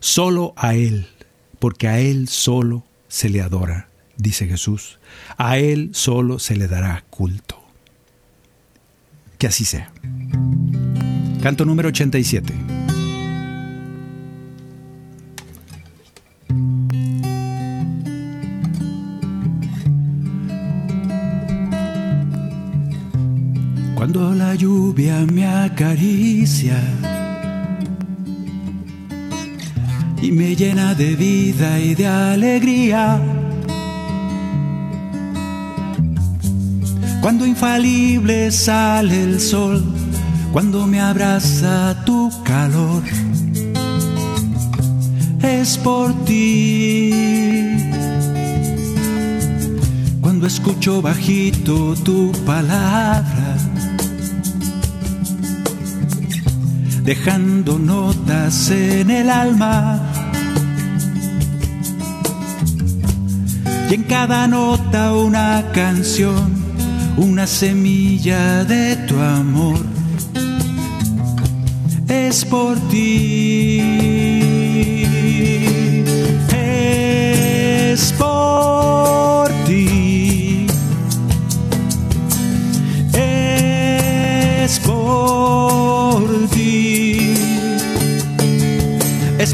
[0.00, 1.08] solo a Él,
[1.58, 4.98] porque a Él solo se le adora, dice Jesús,
[5.36, 7.62] a Él solo se le dará culto.
[9.38, 9.92] Que así sea.
[11.42, 12.85] Canto número 87.
[23.96, 26.78] Cuando la lluvia me acaricia
[30.20, 33.18] y me llena de vida y de alegría.
[37.22, 39.82] Cuando infalible sale el sol,
[40.52, 43.02] cuando me abraza tu calor,
[45.40, 47.12] es por ti.
[50.20, 53.56] Cuando escucho bajito tu palabra,
[57.06, 60.02] dejando notas en el alma.
[63.88, 66.52] Y en cada nota una canción,
[67.16, 69.78] una semilla de tu amor.
[72.08, 73.80] Es por ti.
[76.50, 79.48] Es por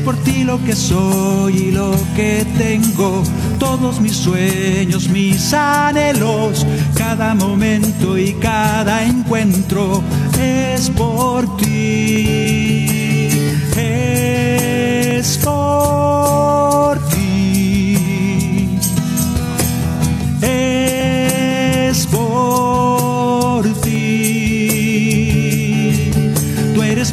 [0.05, 3.23] por ti lo que soy y lo que tengo.
[3.59, 10.03] Todos mis sueños, mis anhelos, cada momento y cada encuentro
[10.41, 12.87] es por ti,
[13.77, 15.62] es por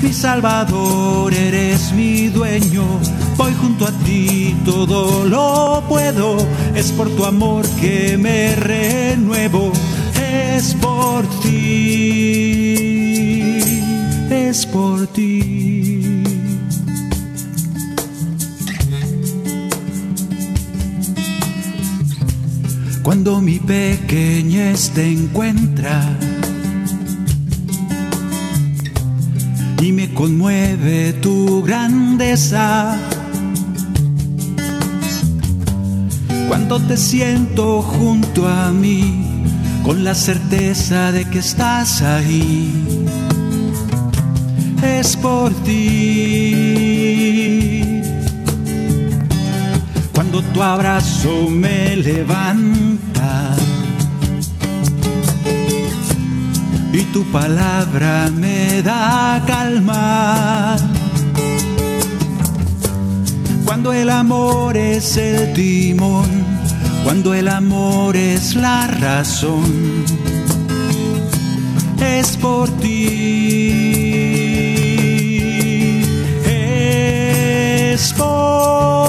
[0.10, 2.84] mi salvador, eres mi dueño.
[3.38, 6.38] Voy junto a ti, todo lo puedo,
[6.74, 9.72] es por tu amor que me renuevo,
[10.16, 12.74] es por ti,
[14.32, 16.24] es por ti.
[23.04, 26.02] Cuando mi pequeñez te encuentra
[30.20, 33.00] conmueve tu grandeza,
[36.50, 39.46] cuando te siento junto a mí
[39.82, 42.70] con la certeza de que estás ahí.
[44.84, 46.52] Es por ti.
[50.14, 53.49] Cuando tu abrazo me levanta
[56.92, 60.78] y tu palabra me da calma.
[63.66, 66.28] Cuando el amor es el timón,
[67.04, 70.04] cuando el amor es la razón,
[72.00, 74.02] es por ti,
[76.46, 79.09] es por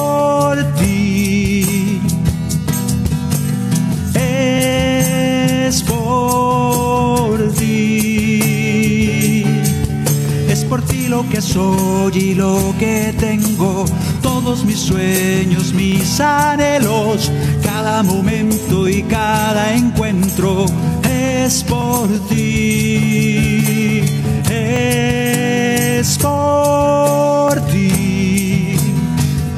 [11.41, 13.85] soy y lo que tengo
[14.23, 17.31] todos mis sueños, mis anhelos,
[17.63, 20.67] cada momento y cada encuentro
[21.09, 24.03] es por ti,
[24.51, 28.77] es por ti,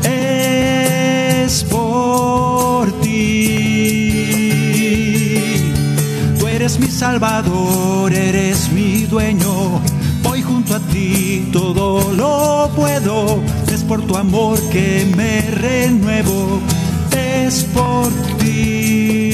[0.05, 4.22] es por ti.
[6.39, 9.80] Tú eres mi salvador, eres mi dueño,
[10.93, 13.40] ti, todo lo puedo.
[13.88, 16.61] Por tu amor que me renuevo,
[17.14, 19.26] es por ti,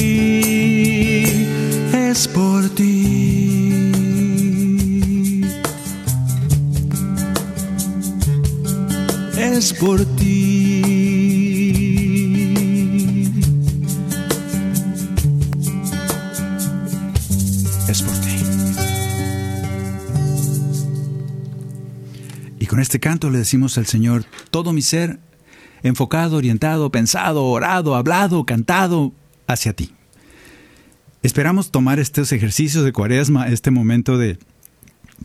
[1.93, 3.81] es por ti,
[9.37, 10.81] es por ti,
[17.87, 18.28] es por ti.
[22.69, 25.19] Con este canto le decimos al Señor, todo mi ser
[25.81, 29.11] enfocado, orientado, pensado, orado, hablado, cantado
[29.47, 29.91] hacia ti.
[31.23, 34.37] Esperamos tomar estos ejercicios de cuaresma, este momento de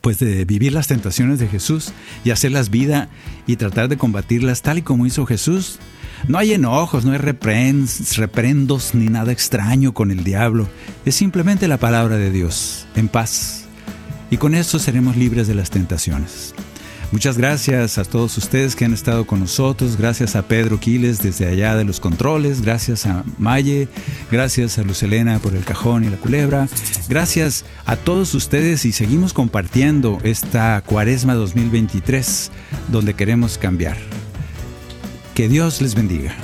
[0.00, 1.92] pues de vivir las tentaciones de Jesús
[2.24, 3.10] y hacerlas vida
[3.46, 5.78] y tratar de combatirlas tal y como hizo Jesús.
[6.26, 10.66] No hay enojos, no hay reprendos ni nada extraño con el diablo.
[11.04, 13.66] Es simplemente la palabra de Dios, en paz.
[14.30, 16.54] Y con eso seremos libres de las tentaciones.
[17.14, 19.96] Muchas gracias a todos ustedes que han estado con nosotros.
[19.96, 22.60] Gracias a Pedro Quiles desde allá de los controles.
[22.60, 23.86] Gracias a Maye.
[24.32, 26.66] Gracias a Lucelena por el cajón y la culebra.
[27.08, 32.50] Gracias a todos ustedes y seguimos compartiendo esta Cuaresma 2023
[32.88, 33.96] donde queremos cambiar.
[35.36, 36.34] Que Dios les bendiga.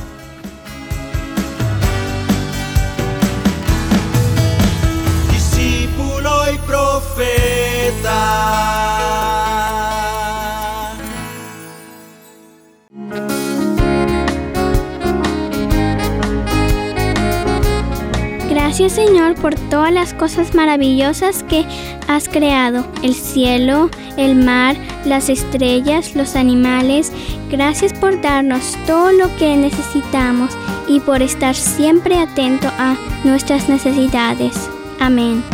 [18.80, 21.66] Gracias Señor por todas las cosas maravillosas que
[22.08, 24.74] has creado, el cielo, el mar,
[25.04, 27.12] las estrellas, los animales.
[27.50, 30.56] Gracias por darnos todo lo que necesitamos
[30.88, 34.70] y por estar siempre atento a nuestras necesidades.
[34.98, 35.44] Amén.